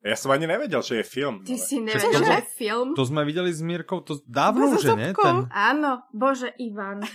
Ja 0.00 0.16
som 0.16 0.32
ani 0.32 0.48
nevedel, 0.48 0.80
že 0.80 1.04
je 1.04 1.04
film. 1.04 1.44
Ty 1.44 1.60
ale... 1.60 1.60
si 1.60 1.76
nevedel, 1.76 2.24
že 2.24 2.40
je 2.40 2.46
film? 2.56 2.96
To 2.96 3.04
sme 3.04 3.20
videli 3.20 3.52
s 3.52 3.60
Mírkou 3.60 4.00
to 4.00 4.16
dávno, 4.24 4.72
No, 4.72 4.80
že 4.80 4.96
nie? 4.96 5.12
Ten... 5.12 5.44
Áno, 5.52 6.08
bože, 6.08 6.56
Ivan. 6.56 7.04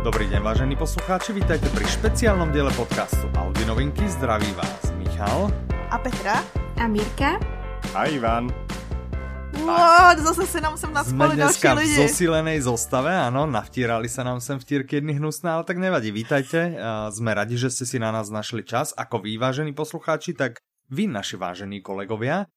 Dobrý 0.00 0.28
deň, 0.32 0.40
vážení 0.40 0.80
poslucháči, 0.80 1.36
vítajte 1.36 1.68
pri 1.76 1.84
špeciálnom 1.84 2.48
diele 2.52 2.72
podcastu 2.72 3.28
Audi 3.36 3.68
Novinky. 3.68 4.08
Zdraví 4.08 4.48
vás 4.56 4.96
Michal. 4.96 5.52
A 5.92 6.00
Petra? 6.00 6.40
A 6.80 6.88
Mirka? 6.88 7.36
A 7.92 8.08
Ivan. 8.08 8.63
What, 9.62 10.18
zase 10.18 10.46
se 10.46 10.60
nám 10.60 10.74
sem 10.76 10.90
Sme 10.90 10.98
naspali 10.98 11.36
další 11.38 11.62
dneska 11.62 11.74
v 11.74 11.78
lidi. 11.78 11.96
zosilenej 11.96 12.58
zostave, 12.66 13.14
áno, 13.14 13.46
navtírali 13.46 14.10
sa 14.10 14.26
nám 14.26 14.42
sem 14.42 14.58
vtírky 14.58 14.98
jedny 14.98 15.14
hnusné, 15.14 15.46
ale 15.50 15.62
tak 15.64 15.78
nevadí, 15.78 16.10
vítajte. 16.10 16.74
Sme 17.14 17.30
radi, 17.30 17.54
že 17.54 17.70
ste 17.70 17.86
si 17.86 18.02
na 18.02 18.10
nás 18.10 18.28
našli 18.28 18.66
čas. 18.66 18.90
Ako 18.98 19.22
vy, 19.22 19.38
vážení 19.38 19.70
poslucháči, 19.70 20.34
tak 20.34 20.58
vy, 20.90 21.06
naši 21.06 21.38
vážení 21.38 21.78
kolegovia. 21.80 22.50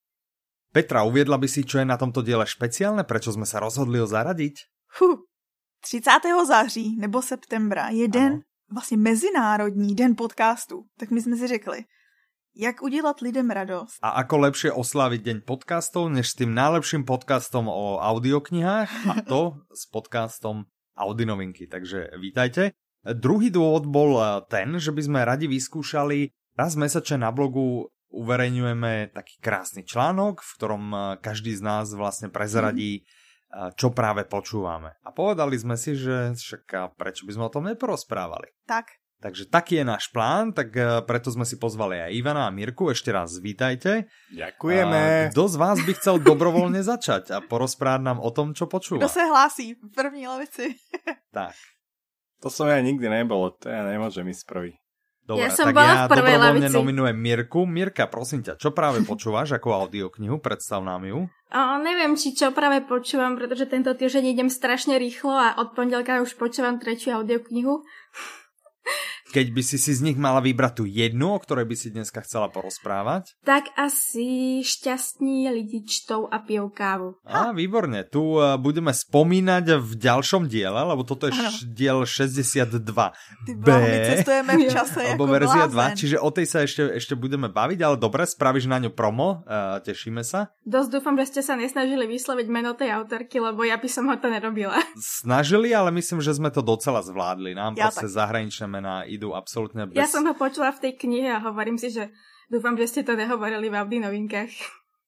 Petra, 0.74 1.06
uviedla 1.06 1.38
by 1.38 1.48
si, 1.48 1.64
čo 1.64 1.80
je 1.80 1.86
na 1.86 1.96
tomto 1.96 2.26
diele 2.26 2.44
špeciálne, 2.44 3.06
prečo 3.06 3.32
sme 3.32 3.46
sa 3.46 3.62
rozhodli 3.62 4.02
ho 4.02 4.08
zaradiť? 4.10 4.56
Huh. 5.00 5.22
30. 5.86 6.10
září 6.48 6.98
nebo 6.98 7.22
septembra 7.22 7.90
je 7.94 8.08
den, 8.08 8.34
Ano. 8.34 8.74
vlastně 8.74 8.98
mezinárodní 8.98 9.96
den 9.96 10.16
podcastu. 10.18 10.84
Tak 11.00 11.12
my 11.12 11.22
jsme 11.22 11.38
si 11.38 11.48
řekli, 11.48 11.78
jak 12.58 12.82
udělat 12.82 13.22
lidem 13.22 13.50
radost. 13.50 14.02
A 14.02 14.18
ako 14.26 14.50
lepšie 14.50 14.74
osláviť 14.74 15.22
deň 15.22 15.38
podcastov, 15.46 16.10
než 16.10 16.34
s 16.34 16.38
tým 16.42 16.58
najlepším 16.58 17.06
podcastom 17.06 17.70
o 17.70 18.02
audioknihách 18.02 18.90
a 19.14 19.16
to 19.22 19.62
s 19.70 19.86
podcastom 19.94 20.66
Audi 20.98 21.30
novinky. 21.30 21.70
Takže 21.70 22.18
vítajte. 22.18 22.74
Druhý 23.06 23.54
dôvod 23.54 23.86
bol 23.86 24.18
ten, 24.50 24.82
že 24.82 24.90
by 24.90 25.02
sme 25.06 25.20
radi 25.22 25.46
vyskúšali 25.46 26.34
raz 26.58 26.74
mesačne 26.74 27.22
na 27.22 27.30
blogu 27.30 27.94
uverejňujeme 28.10 29.14
taký 29.14 29.38
krásny 29.38 29.86
článok, 29.86 30.42
v 30.42 30.52
ktorom 30.58 30.84
eh, 30.90 31.00
každý 31.22 31.54
z 31.54 31.62
nás 31.62 31.94
vlastne 31.94 32.34
prezradí, 32.34 33.06
eh, 33.06 33.70
čo 33.78 33.94
práve 33.94 34.26
počúvame. 34.26 34.98
A 35.06 35.14
povedali 35.14 35.54
sme 35.62 35.78
si, 35.78 35.94
že 35.94 36.34
však 36.34 36.98
prečo 36.98 37.30
by 37.30 37.32
sme 37.38 37.46
o 37.46 37.54
tom 37.54 37.70
neporozprávali. 37.70 38.50
Tak, 38.66 38.90
Takže 39.18 39.50
taký 39.50 39.82
je 39.82 39.86
náš 39.88 40.14
plán, 40.14 40.54
tak 40.54 40.70
eh, 40.72 41.02
preto 41.02 41.34
sme 41.34 41.42
si 41.42 41.58
pozvali 41.58 41.98
aj 42.00 42.12
Ivana 42.14 42.46
a 42.46 42.54
Mirku. 42.54 42.88
Ešte 42.88 43.10
raz 43.10 43.34
vítajte. 43.38 44.06
A 44.06 44.30
Ďakujeme. 44.30 45.34
Kto 45.34 45.44
z 45.48 45.56
vás 45.58 45.78
by 45.82 45.92
chcel 45.96 46.22
dobrovoľne 46.22 46.80
začať 46.80 47.34
a 47.34 47.42
porozprávať 47.42 48.02
nám 48.04 48.20
o 48.20 48.30
tom, 48.30 48.54
čo 48.54 48.66
počúva? 48.66 49.02
kdo 49.02 49.10
se 49.10 49.26
hlásí 49.26 49.74
v 49.74 49.90
první 49.90 50.28
lavici? 50.28 50.78
Tak, 51.34 51.54
To 52.42 52.50
som 52.50 52.66
ja 52.66 52.78
nikdy 52.78 53.06
nebol, 53.06 53.54
to 53.54 53.70
ja 53.70 53.82
nemôžem 53.84 54.26
ísť 54.26 54.46
prvý. 54.46 54.72
dobre, 55.22 55.46
Ja 55.46 55.50
som 55.50 55.70
tak 55.70 55.76
bola 55.76 55.86
ja 55.86 55.98
v 55.98 56.10
prvej 56.10 56.34
dobrovoľne 56.34 56.62
lavici. 56.66 56.78
nominujem 56.78 57.18
Mirku. 57.18 57.62
Mirka, 57.66 58.06
prosím 58.06 58.42
ťa, 58.42 58.58
čo 58.58 58.70
práve 58.70 59.02
počúvaš 59.02 59.54
ako 59.54 59.86
audioknihu? 59.86 60.38
Predstav 60.38 60.82
nám 60.82 61.06
ju. 61.06 61.26
O, 61.30 61.62
neviem, 61.82 62.14
či 62.14 62.34
čo 62.34 62.50
práve 62.50 62.82
počúvam, 62.84 63.34
pretože 63.34 63.66
tento 63.66 63.94
týždeň 63.94 64.24
idem 64.30 64.50
strašne 64.50 64.98
rýchlo 64.98 65.34
a 65.34 65.58
od 65.58 65.74
pondelka 65.74 66.22
už 66.22 66.38
počúvam 66.38 66.78
tretiu 66.78 67.18
audioknihu. 67.18 67.82
Keď 69.28 69.48
by 69.52 69.62
si 69.62 69.76
si 69.76 69.92
z 69.92 70.02
nich 70.02 70.16
mala 70.16 70.40
vybrať 70.40 70.74
tú 70.74 70.84
jednu, 70.84 71.36
o 71.36 71.40
ktorej 71.40 71.68
by 71.68 71.76
si 71.76 71.88
dneska 71.90 72.24
chcela 72.24 72.48
porozprávať. 72.48 73.36
Tak 73.44 73.76
asi 73.76 74.60
šťastní 74.62 75.52
lidi 75.52 75.84
čtou 75.84 76.26
a 76.26 76.40
pijú 76.40 76.70
kávu. 76.70 77.20
Á, 77.24 77.52
výborne. 77.52 78.08
Tu 78.08 78.20
eh, 78.40 78.56
budeme 78.56 78.90
spomínať 78.90 79.78
v 79.78 79.92
ďalšom 79.94 80.48
diele, 80.48 80.80
lebo 80.80 81.04
toto 81.04 81.28
je 81.28 81.36
Áno. 81.36 81.52
š- 81.52 81.68
diel 81.68 82.00
62. 82.04 82.80
Ty 82.88 83.52
B. 83.52 83.68
my 83.68 83.98
cestujeme 84.16 84.52
v 84.56 84.66
čase 84.68 85.02
Alebo 85.04 85.28
verzia 85.28 85.68
2, 85.68 85.76
blázen. 85.76 85.98
čiže 85.98 86.18
o 86.18 86.30
tej 86.32 86.46
sa 86.48 86.64
ešte, 86.64 86.84
ešte 86.96 87.14
budeme 87.14 87.48
baviť, 87.48 87.80
ale 87.84 87.96
dobre, 87.96 88.24
spravíš 88.24 88.66
na 88.66 88.80
ňu 88.80 88.92
promo, 88.92 89.44
uh, 89.44 89.78
tešíme 89.82 90.24
sa. 90.24 90.56
Dosť 90.64 90.90
dúfam, 90.94 91.16
že 91.16 91.28
ste 91.28 91.42
sa 91.44 91.54
nesnažili 91.54 92.08
vysloviť 92.08 92.48
meno 92.48 92.74
tej 92.74 92.96
autorky, 92.96 93.38
lebo 93.38 93.62
ja 93.62 93.76
by 93.76 93.88
som 93.88 94.08
ho 94.08 94.16
to 94.16 94.28
nerobila. 94.28 94.80
Snažili, 94.98 95.72
ale 95.72 95.92
myslím, 95.92 96.20
že 96.20 96.32
sme 96.32 96.48
to 96.48 96.60
docela 96.60 97.00
zvládli. 97.00 97.54
Nám 97.54 97.76
Ja 97.76 97.90
proste 97.90 98.08
zahraničné 98.08 98.66
mená 98.66 99.04
idú 99.18 99.34
absolútne 99.34 99.90
bez... 99.90 99.98
Ja 99.98 100.06
som 100.06 100.24
ho 100.24 100.34
počula 100.34 100.70
v 100.70 100.80
tej 100.80 100.94
knihe 100.96 101.34
a 101.34 101.42
hovorím 101.42 101.76
si, 101.76 101.90
že 101.90 102.14
dúfam, 102.48 102.78
že 102.78 102.86
ste 102.86 103.02
to 103.02 103.14
nehovorili 103.14 103.68
v 103.68 103.76
Audi 103.76 103.98
novinkách. 103.98 104.54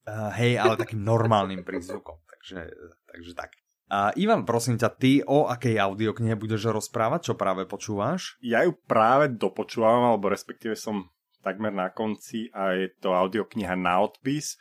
Uh, 0.04 0.34
hej, 0.36 0.58
ale 0.58 0.74
takým 0.76 1.00
normálnym 1.00 1.62
prízvukom. 1.62 2.18
Takže, 2.26 2.60
takže 3.06 3.32
tak. 3.38 3.54
Uh, 3.90 4.10
Ivan, 4.18 4.46
prosím 4.46 4.78
ťa, 4.78 4.90
ty 4.92 5.22
o 5.22 5.46
akej 5.46 5.78
audioknihe 5.78 6.34
budeš 6.34 6.70
rozprávať? 6.70 7.30
Čo 7.30 7.34
práve 7.34 7.66
počúvaš? 7.66 8.38
Ja 8.42 8.62
ju 8.62 8.74
práve 8.86 9.30
dopočúvam, 9.30 10.10
alebo 10.10 10.30
respektíve 10.30 10.74
som 10.74 11.10
takmer 11.40 11.72
na 11.72 11.90
konci 11.90 12.50
a 12.52 12.74
je 12.74 12.90
to 12.98 13.14
audiokniha 13.14 13.74
na 13.74 14.02
odpis 14.02 14.58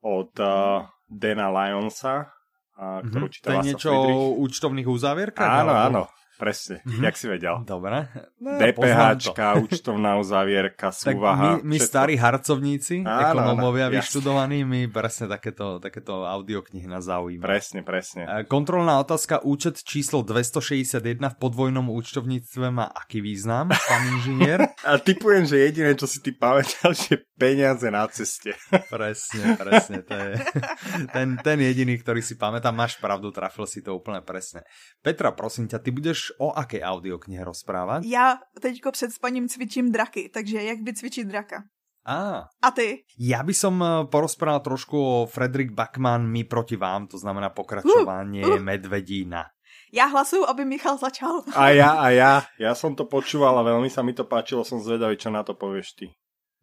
od 0.00 0.30
uh, 0.38 0.86
Dana 1.06 1.50
Lyonsa, 1.50 2.30
uh, 2.78 3.02
ktorú 3.02 3.26
Mhm. 3.26 3.32
číta 3.34 3.46
To 3.46 3.52
je 3.52 3.66
niečo 3.66 3.90
Friedrich. 3.90 4.14
o 4.14 4.38
účtovných 4.38 4.88
uzávierkach? 4.88 5.50
Áno, 5.50 5.72
alebo- 5.72 5.82
áno, 5.86 6.02
presne, 6.40 6.80
Mhm. 6.82 7.02
jak 7.02 7.14
si 7.14 7.26
vedel. 7.26 7.60
Dobre. 7.62 8.08
No. 8.36 8.56
DPHčka, 8.56 9.60
účtovná 9.60 10.16
uzávierka, 10.16 10.88
Tak 10.96 11.12
súvaha. 11.12 11.60
my, 11.60 11.68
my 11.68 11.76
všetko. 11.76 11.86
starí 11.86 12.14
harcovníci, 12.16 12.96
Áno, 13.02 13.20
ekonomovia 13.28 13.86
áno, 13.86 13.92
jasne. 13.92 14.00
vyštudovaní, 14.00 14.58
my 14.62 14.80
presne 14.88 15.28
takéto, 15.28 15.76
takéto 15.76 16.24
audioknihy 16.24 16.86
nás 16.86 17.04
zaujíma. 17.04 17.42
Presne, 17.42 17.80
presne. 17.82 18.24
E, 18.24 18.42
Kontrolná 18.42 18.96
otázka, 18.98 19.40
účet 19.40 19.76
číslo 19.78 20.22
261 20.22 20.96
v 21.20 21.36
podvojnom 21.36 21.84
účtovníctve 21.86 22.70
má 22.70 22.86
aký 22.86 23.20
význam, 23.20 23.68
pán 23.68 24.02
inžinier? 24.10 24.64
A 24.88 24.96
typujem, 24.96 25.44
že 25.44 25.60
jediné, 25.60 25.92
čo 25.92 26.06
si 26.06 26.18
ty 26.18 26.32
pamätal, 26.32 26.90
že 26.90 27.20
peniaze 27.34 27.84
na 27.86 28.06
ceste. 28.06 28.56
presne, 28.88 29.54
presne, 29.54 30.00
to 30.00 30.14
je 30.14 30.32
ten, 31.08 31.36
ten 31.36 31.58
jediný, 31.58 31.96
ktorý 31.96 32.20
si 32.20 32.34
pamätám, 32.34 32.72
máš 32.72 32.96
pravdu, 32.96 33.28
trafil 33.28 33.66
si 33.66 33.80
to 33.80 33.92
úplne 33.92 34.20
presne. 34.20 34.64
Petra, 34.98 35.30
prosím 35.30 35.66
ťa, 35.66 35.78
ty 35.78 35.90
budeš 35.90 36.29
o 36.38 36.52
akej 36.52 36.82
audioknihe 36.82 37.44
rozprávať? 37.44 38.04
Já 38.04 38.38
teďko 38.60 38.92
před 38.92 39.12
spaním 39.12 39.48
cvičím 39.48 39.92
draky, 39.92 40.30
takže 40.34 40.62
jak 40.62 40.80
vycvičit 40.80 41.28
draka. 41.28 41.62
Á, 42.06 42.48
A 42.62 42.70
ty? 42.70 43.04
Ja 43.20 43.44
by 43.44 43.52
som 43.52 43.76
eh, 43.84 44.08
porozprával 44.08 44.64
trošku 44.64 44.96
o 44.96 45.28
Fredrik 45.28 45.76
Backman 45.76 46.24
My 46.24 46.48
proti 46.48 46.76
vám, 46.76 47.06
to 47.06 47.20
znamená 47.20 47.52
pokračovanie 47.52 48.40
Uh, 48.40 48.56
uh. 48.56 48.60
Medvedína. 48.60 49.44
Já 49.92 50.06
hlasuju, 50.06 50.46
aby 50.46 50.64
Michal 50.64 50.98
začal. 50.98 51.42
A 51.54 51.70
ja, 51.70 51.90
a 51.98 52.10
ja, 52.10 52.46
ja 52.58 52.72
som 52.78 52.94
to 52.94 53.10
počúval 53.10 53.58
a 53.58 53.66
veľmi 53.66 53.90
sa 53.90 54.06
mi 54.06 54.14
to 54.14 54.22
páčilo, 54.22 54.62
som 54.62 54.78
zvedavý, 54.78 55.18
čo 55.18 55.34
na 55.34 55.42
to 55.42 55.58
povieš 55.58 55.98
ty. 55.98 56.06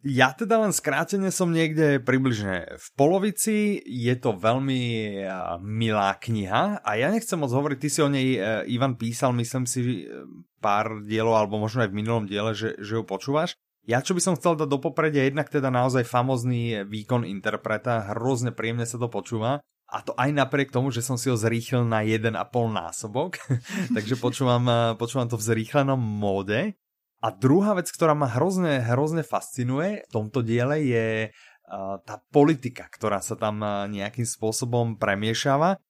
Ja 0.07 0.31
teda 0.31 0.63
len 0.63 0.71
skrátene 0.71 1.35
som 1.35 1.51
niekde 1.51 1.99
približne 1.99 2.79
v 2.79 2.87
polovici, 2.95 3.83
je 3.83 4.15
to 4.15 4.39
veľmi 4.39 4.83
eh, 5.19 5.31
milá 5.59 6.15
kniha 6.15 6.79
a 6.79 6.89
ja 6.95 7.11
nechcem 7.11 7.35
moc 7.35 7.51
hovoriť, 7.51 7.75
ty 7.75 7.89
si 7.91 7.99
o 7.99 8.07
nej, 8.07 8.39
eh, 8.39 8.63
Ivan, 8.71 8.95
písal, 8.95 9.35
myslím 9.35 9.67
si, 9.67 10.07
eh, 10.07 10.23
pár 10.63 11.03
dielov, 11.03 11.35
alebo 11.35 11.59
možno 11.59 11.83
aj 11.83 11.91
v 11.91 11.97
minulom 11.99 12.23
diele, 12.23 12.55
že, 12.55 12.79
že 12.79 12.95
ju 12.95 13.03
počúvaš. 13.03 13.59
Ja 13.83 13.99
čo 13.99 14.15
by 14.15 14.21
som 14.23 14.37
chcel 14.39 14.55
dať 14.55 14.67
do 14.71 14.79
popredia, 14.79 15.27
jednak 15.27 15.51
teda 15.51 15.67
naozaj 15.67 16.07
famozný 16.07 16.87
výkon 16.87 17.27
interpreta, 17.27 18.07
hrozne 18.15 18.55
príjemne 18.55 18.87
sa 18.87 18.95
to 18.95 19.11
počúva. 19.11 19.59
A 19.87 20.03
to 20.03 20.11
aj 20.19 20.35
napriek 20.35 20.71
tomu, 20.71 20.91
že 20.91 20.99
som 20.99 21.15
si 21.15 21.31
ho 21.31 21.39
zrýchlil 21.39 21.87
na 21.87 22.03
1,5 22.03 22.35
násobok. 22.51 23.39
Takže 23.95 24.19
počúvam, 24.19 24.67
počúvam 24.99 25.31
to 25.31 25.39
v 25.39 25.47
zrýchlenom 25.47 25.95
móde. 25.95 26.75
A 27.17 27.33
druhá 27.33 27.73
vec, 27.73 27.89
ktorá 27.89 28.13
ma 28.13 28.29
hrozne, 28.29 28.77
hrozne 28.85 29.25
fascinuje 29.25 30.05
v 30.05 30.11
tomto 30.13 30.45
diele 30.45 30.85
je 30.85 31.07
uh, 31.33 31.97
tá 32.05 32.21
politika, 32.29 32.85
ktorá 32.93 33.25
sa 33.25 33.33
tam 33.33 33.65
uh, 33.65 33.89
nejakým 33.89 34.25
spôsobom 34.25 35.01
premiešava. 35.01 35.81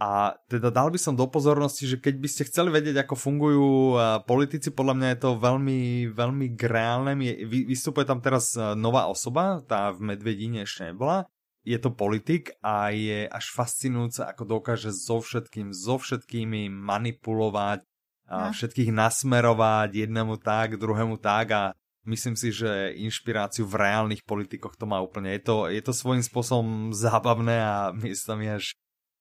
A 0.00 0.32
teda 0.48 0.72
dal 0.72 0.88
by 0.88 0.96
som 0.96 1.12
do 1.12 1.28
pozornosti, 1.28 1.84
že 1.84 2.00
keď 2.00 2.14
by 2.16 2.28
ste 2.32 2.48
chceli 2.48 2.72
vedieť, 2.72 3.04
ako 3.04 3.12
fungujú 3.12 3.68
uh, 3.92 4.24
politici, 4.24 4.72
podľa 4.72 4.94
mňa 4.96 5.08
je 5.12 5.18
to 5.20 5.30
veľmi, 5.36 5.80
veľmi 6.16 6.46
vy, 7.44 7.68
vystupuje 7.68 8.08
tam 8.08 8.24
teraz 8.24 8.56
nová 8.56 9.04
osoba, 9.12 9.60
tá 9.68 9.92
v 9.92 10.16
Medvedine 10.16 10.64
ešte 10.64 10.96
nebola. 10.96 11.28
Je 11.60 11.76
to 11.76 11.92
politik 11.92 12.56
a 12.64 12.88
je 12.88 13.28
až 13.28 13.52
fascinujúce, 13.52 14.24
ako 14.24 14.48
dokáže 14.48 14.96
so 14.96 15.20
všetkým, 15.20 15.76
so 15.76 16.00
všetkými 16.00 16.72
manipulovať, 16.72 17.84
a 18.30 18.48
No. 18.48 18.54
všetkých 18.54 18.94
nasmerovať 18.94 20.06
jednému 20.06 20.38
tak, 20.38 20.78
druhému 20.78 21.18
tak 21.18 21.46
a 21.50 21.62
myslím 22.06 22.38
si, 22.38 22.54
že 22.54 22.94
inšpiráciu 22.94 23.66
v 23.66 23.74
reálnych 23.82 24.22
politikoch 24.22 24.78
to 24.78 24.86
má 24.86 25.02
úplne. 25.02 25.34
Je 25.34 25.42
to, 25.42 25.66
je 25.66 25.82
to 25.82 25.90
svojím 25.90 26.22
spôsobom 26.22 26.94
zábavné 26.94 27.58
a 27.58 27.90
miestami 27.90 28.46
až 28.54 28.78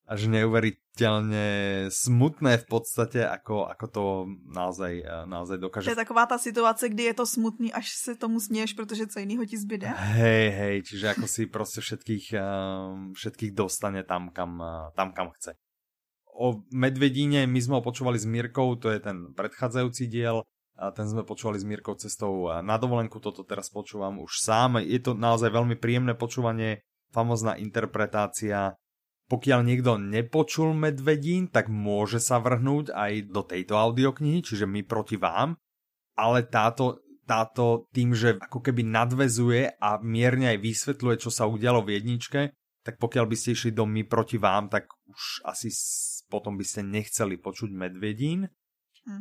až 0.09 0.25
neuveriteľne 0.25 1.45
smutné 1.93 2.57
v 2.57 2.65
podstate, 2.65 3.21
ako, 3.21 3.69
ako 3.69 3.85
to 3.85 4.03
naozaj, 4.49 5.05
eh, 5.05 5.23
naozaj 5.29 5.61
dokáže. 5.61 5.85
To 5.85 5.93
je 5.93 6.01
taková 6.01 6.25
ta 6.25 6.41
situace, 6.41 6.89
kdy 6.89 7.13
je 7.13 7.15
to 7.21 7.25
smutný, 7.29 7.69
až 7.69 7.93
se 7.93 8.15
tomu 8.17 8.39
směješ, 8.41 8.73
protože 8.73 9.07
co 9.07 9.19
jiného 9.19 9.45
ti 9.45 9.57
zbyde. 9.57 9.87
Hej, 10.17 10.49
hej, 10.49 10.75
čiže 10.83 11.13
ako 11.13 11.29
si 11.29 11.45
proste 11.45 11.85
všetkých, 11.85 12.25
eh, 12.33 12.43
všetkých 13.13 13.51
dostane 13.53 14.01
tam 14.01 14.33
kam, 14.33 14.57
eh, 14.57 14.89
tam, 14.97 15.13
kam 15.13 15.29
chce. 15.37 15.53
O 16.39 16.63
Medvedíne 16.71 17.43
my 17.43 17.59
sme 17.59 17.75
ho 17.77 17.83
počúvali 17.83 18.15
s 18.15 18.23
Mírkou, 18.23 18.79
to 18.79 18.87
je 18.87 19.03
ten 19.03 19.35
predchádzajúci 19.35 20.07
diel, 20.07 20.47
a 20.79 20.95
ten 20.95 21.03
sme 21.03 21.27
počúvali 21.27 21.59
s 21.59 21.67
Mírkou 21.67 21.99
cestou 21.99 22.47
na 22.63 22.79
dovolenku, 22.79 23.19
toto 23.19 23.43
teraz 23.43 23.67
počúvam 23.67 24.23
už 24.23 24.39
sám. 24.39 24.79
Je 24.79 25.03
to 25.03 25.11
naozaj 25.11 25.51
veľmi 25.51 25.75
príjemné 25.75 26.15
počúvanie, 26.15 26.87
famozná 27.11 27.59
interpretácia 27.59 28.79
pokiaľ 29.29 29.59
niekto 29.61 30.01
nepočul 30.01 30.73
Medvedín, 30.73 31.53
tak 31.53 31.69
môže 31.69 32.17
sa 32.17 32.41
vrhnúť 32.41 32.89
aj 32.89 33.29
do 33.29 33.45
tejto 33.45 33.77
audioknihy, 33.77 34.41
čiže 34.41 34.65
my 34.65 34.81
proti 34.81 35.21
vám, 35.21 35.53
ale 36.17 36.49
táto, 36.49 37.05
táto 37.29 37.85
tým, 37.93 38.17
že 38.17 38.41
ako 38.41 38.65
keby 38.65 38.81
nadvezuje 38.89 39.77
a 39.77 40.01
mierne 40.01 40.49
aj 40.49 40.65
vysvetľuje, 40.65 41.15
čo 41.21 41.29
sa 41.29 41.45
udialo 41.45 41.85
v 41.85 42.01
jedničke, 42.01 42.41
tak 42.81 42.97
pokiaľ 42.97 43.29
by 43.29 43.35
ste 43.37 43.53
išli 43.53 43.71
do 43.77 43.85
my 43.85 44.01
proti 44.09 44.41
vám, 44.41 44.65
tak 44.65 44.89
už 45.05 45.45
asi 45.45 45.69
potom 46.29 46.55
by 46.55 46.63
ste 46.63 46.85
nechceli 46.85 47.41
počuť 47.41 47.73
Medvedín. 47.73 48.47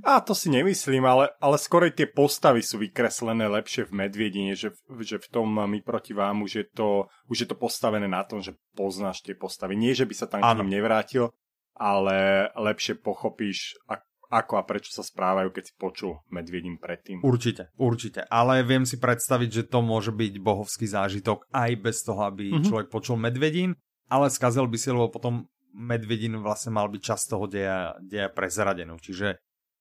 A 0.04 0.20
to 0.20 0.36
si 0.36 0.52
nemyslím, 0.52 1.08
ale, 1.08 1.32
ale 1.40 1.56
skôr 1.56 1.88
tie 1.88 2.04
postavy 2.04 2.60
sú 2.60 2.76
vykreslené 2.76 3.48
lepšie 3.48 3.88
v 3.88 4.04
Medviedine, 4.04 4.52
že, 4.52 4.76
že 5.00 5.16
v 5.16 5.28
tom 5.32 5.48
my 5.48 5.80
proti 5.80 6.12
vám 6.12 6.44
už 6.44 6.52
je, 6.60 6.64
to, 6.68 7.08
už 7.32 7.46
je 7.46 7.48
to 7.48 7.56
postavené 7.56 8.04
na 8.04 8.20
tom, 8.28 8.44
že 8.44 8.52
poznáš 8.76 9.24
tie 9.24 9.32
postavy. 9.32 9.80
Nie, 9.80 9.96
že 9.96 10.04
by 10.04 10.14
sa 10.14 10.26
tam 10.28 10.44
k 10.44 10.60
ním 10.60 10.76
nevrátil, 10.76 11.32
ale 11.72 12.50
lepšie 12.52 13.00
pochopíš, 13.00 13.80
ako 14.28 14.60
a 14.60 14.62
prečo 14.68 14.92
sa 14.92 15.00
správajú, 15.00 15.48
keď 15.56 15.72
si 15.72 15.74
počul 15.80 16.20
Medviedin 16.28 16.76
predtým. 16.76 17.24
Určite, 17.24 17.72
určite. 17.80 18.28
Ale 18.28 18.60
viem 18.60 18.84
si 18.84 19.00
predstaviť, 19.00 19.48
že 19.48 19.64
to 19.72 19.80
môže 19.80 20.12
byť 20.12 20.36
bohovský 20.36 20.84
zážitok 20.84 21.48
aj 21.48 21.70
bez 21.80 22.04
toho, 22.04 22.28
aby 22.28 22.52
mm-hmm. 22.52 22.66
človek 22.68 22.88
počul 22.92 23.16
Medvedín, 23.16 23.72
ale 24.12 24.28
skazil 24.28 24.68
by 24.68 24.76
si, 24.76 24.92
lebo 24.92 25.08
potom 25.08 25.48
Medvedin 25.78 26.42
vlastne 26.42 26.74
mal 26.74 26.90
byť 26.90 27.02
čas 27.02 27.30
toho 27.30 27.46
deja, 27.46 27.94
deja 28.02 28.26
prezradenú. 28.26 28.98
Čiže 28.98 29.38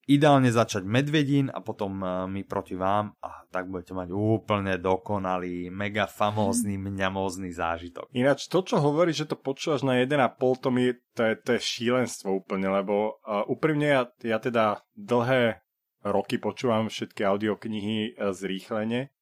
ideálne 0.08 0.48
začať 0.48 0.88
Medvedín 0.88 1.52
a 1.52 1.60
potom 1.60 2.00
eh, 2.00 2.08
my 2.26 2.42
proti 2.48 2.74
vám 2.74 3.12
a 3.20 3.44
tak 3.52 3.68
budete 3.68 3.92
mať 3.92 4.08
úplne 4.10 4.80
dokonalý, 4.80 5.68
mega 5.68 6.08
famózny, 6.08 6.80
mňamózny 6.80 7.52
zážitok. 7.52 8.08
Ináč 8.16 8.48
to, 8.48 8.64
čo 8.64 8.80
hovorí, 8.80 9.12
že 9.12 9.28
to 9.28 9.36
počúvaš 9.36 9.84
na 9.84 10.00
1,5, 10.00 10.64
to, 10.64 10.68
mi, 10.72 10.96
to, 11.12 11.22
je, 11.28 11.34
to 11.36 11.48
je 11.56 11.60
šílenstvo 11.60 12.44
úplne, 12.44 12.72
lebo 12.72 13.20
uh, 13.24 13.44
úprimne 13.48 13.88
ja, 13.88 14.02
ja 14.24 14.40
teda 14.40 14.84
dlhé 14.96 15.60
roky 16.04 16.36
počúvam 16.36 16.92
všetky 16.92 17.24
audioknihy 17.24 18.20
uh, 18.20 18.36
zrýchlene, 18.36 19.12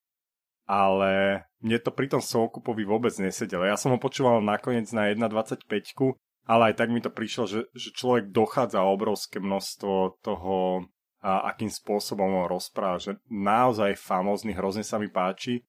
ale 0.67 1.43
mne 1.63 1.79
to 1.79 1.95
pri 1.95 2.11
tom 2.11 2.23
Soukupovi 2.23 2.83
vôbec 2.83 3.15
nesedelo. 3.23 3.63
Ja 3.63 3.79
som 3.79 3.95
ho 3.95 3.99
počúval 4.03 4.43
nakoniec 4.43 4.91
na 4.91 5.07
1.25 5.07 6.26
ale 6.47 6.73
aj 6.73 6.75
tak 6.79 6.89
mi 6.95 7.03
to 7.03 7.11
prišlo, 7.11 7.45
že, 7.51 7.61
že 7.75 7.91
človek 7.91 8.31
dochádza 8.31 8.87
obrovské 8.87 9.43
množstvo 9.43 10.23
toho, 10.23 10.87
a 11.27 11.51
akým 11.51 11.67
spôsobom 11.67 12.39
ho 12.39 12.45
rozpráva, 12.47 13.03
že 13.03 13.19
naozaj 13.27 13.99
famózny, 13.99 14.55
hrozne 14.55 14.87
sa 14.87 15.03
mi 15.03 15.11
páči. 15.11 15.67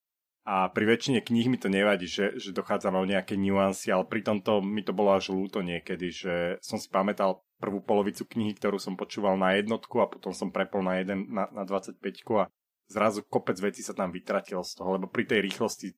A 0.48 0.72
pri 0.72 0.96
väčšine 0.96 1.20
kníh 1.20 1.52
mi 1.52 1.60
to 1.60 1.68
nevadí, 1.68 2.08
že, 2.08 2.40
že 2.40 2.56
dochádza 2.56 2.88
o 2.94 3.04
nejaké 3.04 3.36
nuancy, 3.36 3.92
ale 3.92 4.08
pri 4.08 4.24
tomto 4.24 4.64
mi 4.64 4.80
to 4.80 4.96
bolo 4.96 5.12
až 5.12 5.36
ľúto 5.36 5.60
niekedy, 5.60 6.08
že 6.08 6.34
som 6.64 6.80
si 6.80 6.88
pamätal 6.88 7.44
prvú 7.60 7.84
polovicu 7.84 8.24
knihy, 8.24 8.56
ktorú 8.56 8.80
som 8.80 8.96
počúval 8.96 9.36
na 9.36 9.60
jednotku 9.60 10.00
a 10.00 10.08
potom 10.08 10.32
som 10.32 10.54
prepol 10.54 10.86
na, 10.88 11.04
jeden, 11.04 11.28
na, 11.34 11.52
na 11.52 11.68
25 11.68 12.00
a 12.40 12.48
zrazu 12.88 13.28
kopec 13.28 13.60
vecí 13.60 13.84
sa 13.84 13.92
tam 13.92 14.14
vytratilo 14.14 14.64
z 14.64 14.72
toho, 14.78 14.96
lebo 14.96 15.12
pri 15.12 15.28
tej 15.28 15.44
rýchlosti 15.44 15.92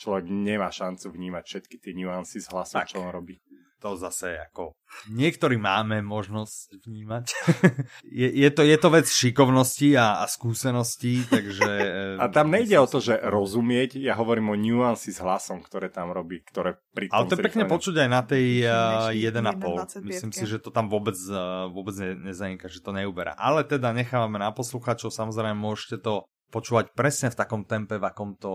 človek 0.00 0.26
nemá 0.26 0.72
šancu 0.72 1.06
vnímať 1.12 1.44
všetky 1.46 1.76
tie 1.78 1.92
nuancy 1.94 2.42
z 2.42 2.50
hlasu, 2.50 2.82
čo 2.88 2.98
on 2.98 3.14
robí 3.14 3.38
to 3.82 3.98
zase 3.98 4.38
ako 4.38 4.78
niektorí 5.10 5.56
máme 5.56 6.04
možnosť 6.04 6.84
vnímať. 6.84 7.24
je, 8.22 8.28
je, 8.28 8.50
to, 8.52 8.62
je 8.62 8.76
to 8.78 8.88
vec 8.92 9.06
šikovnosti 9.08 9.88
a, 9.96 10.22
a 10.22 10.24
skúseností, 10.28 11.24
takže... 11.26 11.70
A 12.22 12.28
tam 12.30 12.52
nejde 12.52 12.78
o 12.78 12.86
to, 12.86 13.02
že 13.02 13.18
rozumieť, 13.18 13.98
ja 13.98 14.14
hovorím 14.14 14.54
o 14.54 14.56
nuancy 14.56 15.10
s 15.10 15.18
hlasom, 15.18 15.64
ktoré 15.64 15.90
tam 15.90 16.12
robí, 16.12 16.44
ktoré 16.44 16.78
pri 16.94 17.10
tom 17.10 17.16
Ale 17.16 17.24
to 17.26 17.34
je 17.40 17.46
pekne 17.50 17.64
počuť 17.66 17.94
aj 18.04 18.08
na 18.08 18.22
tej 18.22 18.46
uh, 18.68 19.10
1,5. 19.10 20.06
Myslím 20.06 20.32
si, 20.32 20.44
že 20.46 20.62
to 20.62 20.70
tam 20.70 20.86
vôbec, 20.86 21.16
uh, 21.32 21.66
vôbec 21.72 21.96
ne, 21.98 22.30
nezaniká, 22.30 22.70
že 22.70 22.84
to 22.84 22.94
neuberá. 22.94 23.34
Ale 23.34 23.66
teda 23.66 23.90
nechávame 23.90 24.38
na 24.38 24.54
posluchačov, 24.54 25.10
samozrejme 25.10 25.56
môžete 25.56 25.98
to 25.98 26.28
počúvať 26.52 26.92
presne 26.92 27.32
v 27.32 27.38
takom 27.38 27.64
tempe, 27.64 27.96
v 27.96 28.04
akom 28.04 28.36
to 28.36 28.52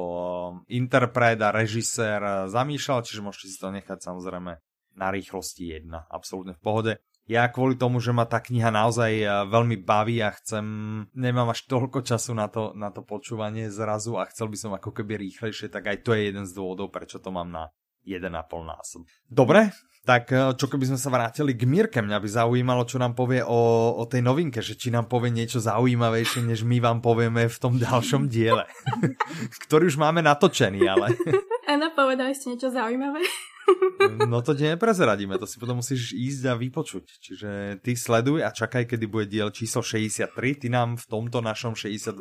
interpret 0.69 1.41
a 1.41 1.49
režisér 1.49 2.45
zamýšľal, 2.45 3.01
čiže 3.01 3.25
môžete 3.25 3.47
si 3.49 3.57
to 3.57 3.73
nechať 3.73 3.99
samozrejme 4.05 4.61
na 4.97 5.13
rýchlosti 5.13 5.77
1. 5.85 6.09
Absolútne 6.09 6.57
v 6.57 6.61
pohode. 6.61 6.93
Ja 7.27 7.43
kvôli 7.51 7.75
tomu, 7.75 7.99
že 7.99 8.15
ma 8.15 8.23
tá 8.23 8.39
kniha 8.39 8.71
naozaj 8.71 9.11
eh, 9.19 9.27
veľmi 9.51 9.83
baví 9.83 10.23
a 10.23 10.31
chcem, 10.31 10.65
nemám 11.11 11.51
až 11.51 11.67
toľko 11.67 12.01
času 12.01 12.31
na 12.33 12.47
to, 12.47 12.71
na 12.73 12.89
to 12.89 13.03
počúvanie 13.03 13.67
zrazu 13.67 14.15
a 14.15 14.25
chcel 14.31 14.47
by 14.47 14.57
som 14.57 14.71
ako 14.73 14.95
keby 14.95 15.19
rýchlejšie, 15.19 15.67
tak 15.67 15.91
aj 15.91 16.07
to 16.07 16.15
je 16.15 16.31
jeden 16.31 16.47
z 16.47 16.55
dôvodov, 16.55 16.89
prečo 16.89 17.19
to 17.19 17.27
mám 17.29 17.51
na 17.51 17.67
1,5 18.07 18.31
násob. 18.63 19.03
Dobre, 19.27 19.75
tak 20.07 20.31
eh, 20.31 20.55
čo 20.55 20.71
keby 20.71 20.87
sme 20.87 20.99
sa 20.99 21.11
vrátili 21.11 21.51
k 21.51 21.67
Mirke, 21.67 21.99
mňa 21.99 22.15
by 22.15 22.29
zaujímalo, 22.31 22.87
čo 22.87 22.95
nám 22.95 23.11
povie 23.11 23.43
o, 23.43 23.91
o 23.99 24.03
tej 24.07 24.23
novinke, 24.23 24.63
že 24.63 24.79
či 24.79 24.87
nám 24.87 25.11
povie 25.11 25.27
niečo 25.27 25.59
zaujímavejšie, 25.59 26.47
než 26.47 26.63
my 26.63 26.79
vám 26.79 27.03
povieme 27.03 27.51
v 27.51 27.57
tom 27.59 27.75
ďalšom 27.75 28.31
diele, 28.31 28.63
ktorý 29.67 29.91
už 29.91 29.99
máme 29.99 30.23
natočený, 30.23 30.79
ale... 30.87 31.11
Áno, 31.67 31.91
povedali 31.91 32.31
ste 32.31 32.55
niečo 32.55 32.71
zaujímavé. 32.71 33.19
No 34.31 34.39
to 34.39 34.55
ti 34.55 34.63
neprezradíme, 34.63 35.35
to 35.35 35.43
si 35.43 35.59
potom 35.59 35.83
musíš 35.83 36.15
ísť 36.15 36.43
a 36.47 36.53
vypočuť. 36.55 37.05
Čiže 37.19 37.49
ty 37.83 37.99
sleduj 37.99 38.39
a 38.39 38.55
čakaj, 38.55 38.87
kedy 38.87 39.05
bude 39.11 39.27
diel 39.27 39.51
číslo 39.51 39.83
63. 39.83 40.31
Ty 40.31 40.67
nám 40.71 40.95
v 40.95 41.05
tomto 41.05 41.43
našom 41.43 41.75
62,5 41.75 42.15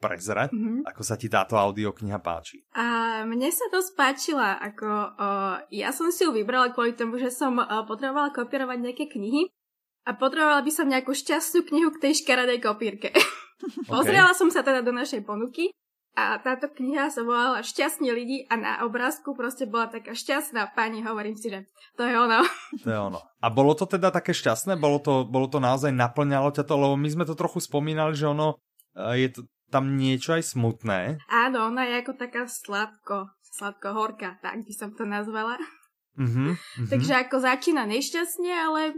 prezrať, 0.00 0.48
mm-hmm. 0.48 0.88
ako 0.88 1.02
sa 1.04 1.20
ti 1.20 1.28
táto 1.28 1.60
audiokniha 1.60 2.18
páči. 2.24 2.64
A 2.72 3.20
mne 3.28 3.52
sa 3.52 3.68
to 3.68 3.84
spáčila, 3.84 4.56
ako 4.64 4.88
o, 4.88 5.28
ja 5.68 5.92
som 5.92 6.08
si 6.08 6.24
ju 6.24 6.32
vybrala 6.32 6.72
kvôli 6.72 6.96
tomu, 6.96 7.20
že 7.20 7.28
som 7.28 7.60
o, 7.60 7.64
potrebovala 7.84 8.32
kopírovať 8.32 8.78
nejaké 8.80 9.04
knihy 9.12 9.52
a 10.08 10.16
potrebovala 10.16 10.64
by 10.64 10.72
som 10.72 10.88
nejakú 10.88 11.12
šťastnú 11.12 11.68
knihu 11.68 11.92
k 11.92 12.08
tej 12.08 12.24
škaredej 12.24 12.64
kopírke. 12.64 13.12
Okay. 13.58 13.90
Pozrela 13.90 14.30
som 14.38 14.54
sa 14.54 14.62
teda 14.62 14.86
do 14.86 14.94
našej 14.94 15.26
ponuky 15.26 15.74
a 16.16 16.38
táto 16.42 16.66
kniha 16.72 17.12
sa 17.14 17.22
volala 17.22 17.62
Šťastní 17.62 18.10
lidi 18.10 18.42
a 18.50 18.58
na 18.58 18.72
obrázku 18.82 19.38
proste 19.38 19.70
bola 19.70 19.86
taká 19.86 20.16
šťastná 20.16 20.74
pani. 20.74 21.04
Hovorím 21.04 21.38
si, 21.38 21.46
že 21.52 21.68
to 21.94 22.06
je 22.06 22.14
ono. 22.14 22.42
To 22.84 22.88
je 22.90 22.98
ono. 22.98 23.20
A 23.38 23.46
bolo 23.52 23.74
to 23.78 23.86
teda 23.86 24.10
také 24.10 24.34
šťastné? 24.34 24.80
Bolo 24.82 24.98
to, 24.98 25.22
bolo 25.28 25.46
to 25.46 25.62
naozaj 25.62 25.94
naplňalo 25.94 26.50
ťa 26.50 26.66
to? 26.66 26.74
Lebo 26.74 26.98
my 26.98 27.08
sme 27.10 27.24
to 27.28 27.38
trochu 27.38 27.62
spomínali, 27.62 28.18
že 28.18 28.26
ono 28.26 28.58
e, 28.98 29.26
je 29.26 29.28
to 29.30 29.40
tam 29.68 29.94
niečo 29.94 30.34
aj 30.34 30.42
smutné. 30.56 31.20
Áno, 31.28 31.68
ona 31.68 31.84
je 31.84 32.00
ako 32.00 32.12
taká 32.16 32.48
sladko, 32.48 33.28
sladko-horká, 33.60 34.40
tak 34.40 34.64
by 34.64 34.72
som 34.72 34.96
to 34.96 35.04
nazvala. 35.04 35.60
Mm-hmm, 36.18 36.50
mm-hmm. 36.56 36.86
Takže 36.92 37.12
ako 37.28 37.36
začína 37.38 37.84
nešťastne, 37.86 38.50
ale 38.50 38.96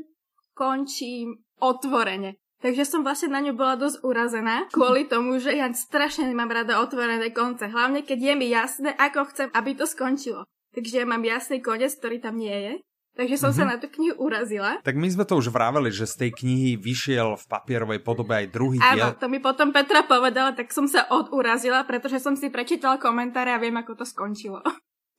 končí 0.55 1.26
otvorene. 1.61 2.40
Takže 2.61 2.85
som 2.85 3.00
vlastne 3.00 3.33
na 3.33 3.40
ňu 3.40 3.57
bola 3.57 3.81
dosť 3.81 4.05
urazená 4.05 4.69
kvôli 4.69 5.09
tomu, 5.09 5.40
že 5.40 5.57
ja 5.57 5.67
strašne 5.73 6.29
nemám 6.29 6.52
rada 6.52 6.85
otvorené 6.85 7.33
konce. 7.33 7.73
Hlavne 7.73 8.05
keď 8.05 8.19
je 8.21 8.35
mi 8.37 8.52
jasné, 8.52 8.93
ako 9.00 9.33
chcem, 9.33 9.49
aby 9.57 9.73
to 9.73 9.88
skončilo. 9.88 10.45
Takže 10.76 11.02
ja 11.02 11.07
mám 11.09 11.25
jasný 11.25 11.64
koniec, 11.64 11.97
ktorý 11.97 12.21
tam 12.21 12.37
nie 12.37 12.52
je. 12.52 12.75
Takže 13.19 13.37
som 13.43 13.50
mm-hmm. 13.50 13.59
sa 13.59 13.64
mhm. 13.67 13.71
na 13.75 13.76
tú 13.83 13.87
knihu 13.90 14.14
urazila. 14.23 14.71
Tak 14.87 14.95
my 14.95 15.09
sme 15.11 15.25
to 15.26 15.35
už 15.35 15.50
vraveli, 15.50 15.90
že 15.90 16.07
z 16.07 16.14
tej 16.26 16.31
knihy 16.31 16.79
vyšiel 16.79 17.35
v 17.35 17.45
papierovej 17.50 18.00
podobe 18.07 18.33
aj 18.38 18.47
druhý 18.55 18.79
diel. 18.79 19.12
Áno, 19.12 19.19
to 19.19 19.26
mi 19.26 19.43
potom 19.43 19.75
Petra 19.75 20.07
povedala, 20.07 20.55
tak 20.55 20.71
som 20.71 20.87
sa 20.87 21.11
odurazila, 21.11 21.83
pretože 21.85 22.23
som 22.23 22.38
si 22.38 22.49
prečítala 22.55 23.02
komentáre 23.02 23.50
a 23.50 23.59
viem, 23.59 23.75
ako 23.75 23.99
to 23.99 24.05
skončilo. 24.07 24.62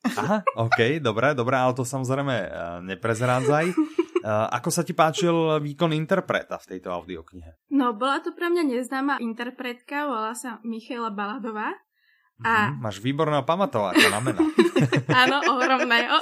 Aha, 0.02 0.42
OK, 0.58 0.98
dobré, 0.98 1.38
dobré, 1.38 1.62
ale 1.62 1.78
to 1.78 1.86
samozrejme 1.86 2.36
eh, 2.36 2.50
neprezrádzaj. 2.96 3.66
Uh, 4.22 4.48
ako 4.54 4.70
sa 4.70 4.86
ti 4.86 4.94
páčil 4.94 5.34
výkon 5.60 5.92
interpreta 5.98 6.62
v 6.62 6.78
tejto 6.78 6.94
audioknihe? 6.94 7.74
No, 7.74 7.98
bola 7.98 8.22
to 8.22 8.32
pre 8.38 8.54
mňa 8.54 8.64
neznáma 8.70 9.18
interpretka, 9.18 10.06
volá 10.06 10.38
sa 10.38 10.62
Michaela 10.62 11.10
Baladová. 11.10 11.74
A... 12.42 12.74
Mm, 12.74 12.82
máš 12.82 12.98
výborného 13.02 13.46
pamatováka 13.46 14.02
na 14.10 14.22
mena. 14.22 14.42
Áno, 15.26 15.42
ohromného. 15.58 16.18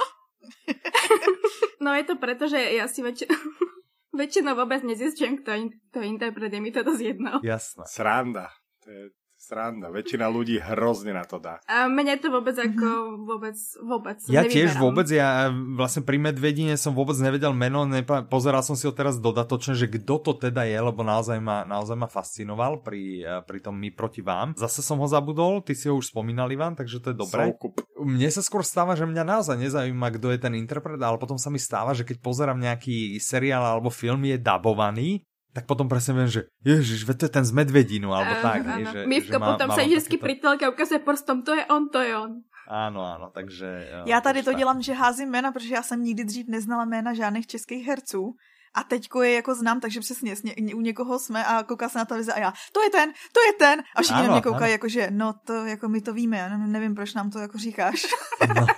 no 1.84 1.96
je 1.96 2.04
to 2.04 2.14
preto, 2.20 2.44
že 2.48 2.60
ja 2.76 2.84
si 2.88 3.00
väč... 3.00 3.24
väčšinou 4.20 4.58
vôbec 4.58 4.82
nezistujem, 4.82 5.40
kto, 5.40 5.50
in... 5.56 5.68
kto 5.92 6.02
interpret, 6.04 6.50
je 6.52 6.60
mi 6.60 6.74
to 6.74 6.84
dosť 6.84 7.02
jedno. 7.14 7.32
Jasné. 7.40 7.84
Sranda. 7.88 8.52
To 8.84 8.88
je 8.90 9.02
sranda. 9.50 9.90
Väčšina 9.90 10.30
ľudí 10.30 10.62
hrozne 10.62 11.10
na 11.10 11.26
to 11.26 11.42
dá. 11.42 11.58
A 11.66 11.90
mne 11.90 12.14
to 12.16 12.30
vôbec 12.30 12.54
ako 12.54 13.18
vôbec, 13.26 13.58
vôbec 13.82 14.22
Ja 14.30 14.46
nevyberám. 14.46 14.54
tiež 14.54 14.70
vôbec, 14.78 15.06
ja 15.10 15.50
vlastne 15.74 16.06
pri 16.06 16.22
Medvedine 16.22 16.78
som 16.78 16.94
vôbec 16.94 17.18
nevedel 17.18 17.50
meno, 17.50 17.82
nepa- 17.82 18.22
pozeral 18.22 18.62
som 18.62 18.78
si 18.78 18.86
ho 18.86 18.94
teraz 18.94 19.18
dodatočne, 19.18 19.74
že 19.74 19.90
kto 19.90 20.22
to 20.22 20.32
teda 20.38 20.62
je, 20.62 20.78
lebo 20.78 21.02
naozaj 21.02 21.42
ma, 21.42 21.66
naozaj 21.66 21.98
ma 21.98 22.06
fascinoval 22.06 22.86
pri, 22.86 23.26
eh, 23.26 23.42
pri 23.42 23.58
tom 23.58 23.74
My 23.74 23.90
proti 23.90 24.22
vám. 24.22 24.54
Zase 24.54 24.84
som 24.84 25.00
ho 25.00 25.08
zabudol, 25.08 25.64
ty 25.64 25.74
si 25.74 25.90
ho 25.90 25.96
už 25.96 26.12
spomínal 26.12 26.46
Ivan, 26.52 26.76
takže 26.76 27.00
to 27.00 27.10
je 27.10 27.16
dobré. 27.16 27.50
Soukup. 27.50 27.80
Mne 27.98 28.28
sa 28.28 28.44
skôr 28.44 28.60
stáva, 28.62 28.94
že 28.94 29.02
mňa 29.02 29.24
naozaj 29.24 29.56
nezaujíma, 29.56 30.14
kto 30.14 30.30
je 30.30 30.38
ten 30.38 30.54
interpret, 30.54 31.00
ale 31.00 31.16
potom 31.16 31.40
sa 31.40 31.48
mi 31.48 31.58
stáva, 31.58 31.96
že 31.96 32.04
keď 32.04 32.20
pozerám 32.20 32.60
nejaký 32.60 33.16
seriál 33.18 33.64
alebo 33.64 33.88
film 33.88 34.20
je 34.28 34.36
dabovaný, 34.36 35.24
tak 35.50 35.66
potom 35.66 35.90
presne 35.90 36.14
viem, 36.14 36.30
že 36.30 36.46
ježiš, 36.62 37.06
to 37.10 37.26
je 37.26 37.32
ten 37.32 37.42
z 37.42 37.52
Medvedinu, 37.52 38.14
alebo 38.14 38.38
uh, 38.38 38.42
tak. 38.42 38.60
Nie, 38.62 38.86
že, 38.86 39.00
Mívko 39.06 39.38
že 39.38 39.42
má, 39.42 39.46
potom 39.54 39.68
sa 39.74 39.82
vždycky 39.82 40.16
takéto... 40.16 40.24
pri 40.24 40.34
telke 40.38 40.64
ukazuje 40.70 41.00
prstom, 41.02 41.42
to 41.42 41.52
je 41.58 41.64
on, 41.66 41.82
to 41.90 41.98
je 41.98 42.12
on. 42.14 42.32
Áno, 42.70 43.02
áno, 43.02 43.34
takže... 43.34 43.66
Jo, 43.66 44.02
já 44.06 44.20
tady 44.20 44.42
to 44.42 44.50
tak. 44.50 44.58
dělám, 44.58 44.82
že 44.82 44.94
házím 44.94 45.28
jména, 45.28 45.52
protože 45.52 45.74
já 45.74 45.82
jsem 45.82 46.02
nikdy 46.02 46.24
dřív 46.24 46.46
neznala 46.48 46.84
jména 46.84 47.14
žádných 47.14 47.46
českých 47.46 47.86
herců. 47.86 48.34
A 48.74 48.82
teďko 48.82 49.22
je 49.22 49.34
jako 49.34 49.54
znám, 49.54 49.80
takže 49.80 50.00
přesně 50.00 50.34
u 50.74 50.80
někoho 50.80 51.18
jsme 51.18 51.44
a 51.44 51.62
kouká 51.62 51.88
se 51.88 51.98
na 51.98 52.04
televizi 52.04 52.32
a 52.32 52.38
já, 52.38 52.52
to 52.72 52.82
je 52.82 52.90
ten, 52.90 53.10
to 53.10 53.40
je 53.40 53.52
ten. 53.58 53.82
A 53.96 54.02
všichni 54.02 54.22
na 54.22 54.32
mě 54.32 54.40
koukají, 54.40 54.72
jako, 54.72 54.88
že 54.88 55.10
no 55.10 55.34
to 55.46 55.66
jako 55.66 55.88
my 55.88 56.00
to 56.00 56.14
víme, 56.14 56.36
já 56.36 56.56
nevím, 56.56 56.94
proč 56.94 57.14
nám 57.14 57.30
to 57.30 57.38
jako 57.38 57.58
říkáš. 57.58 58.06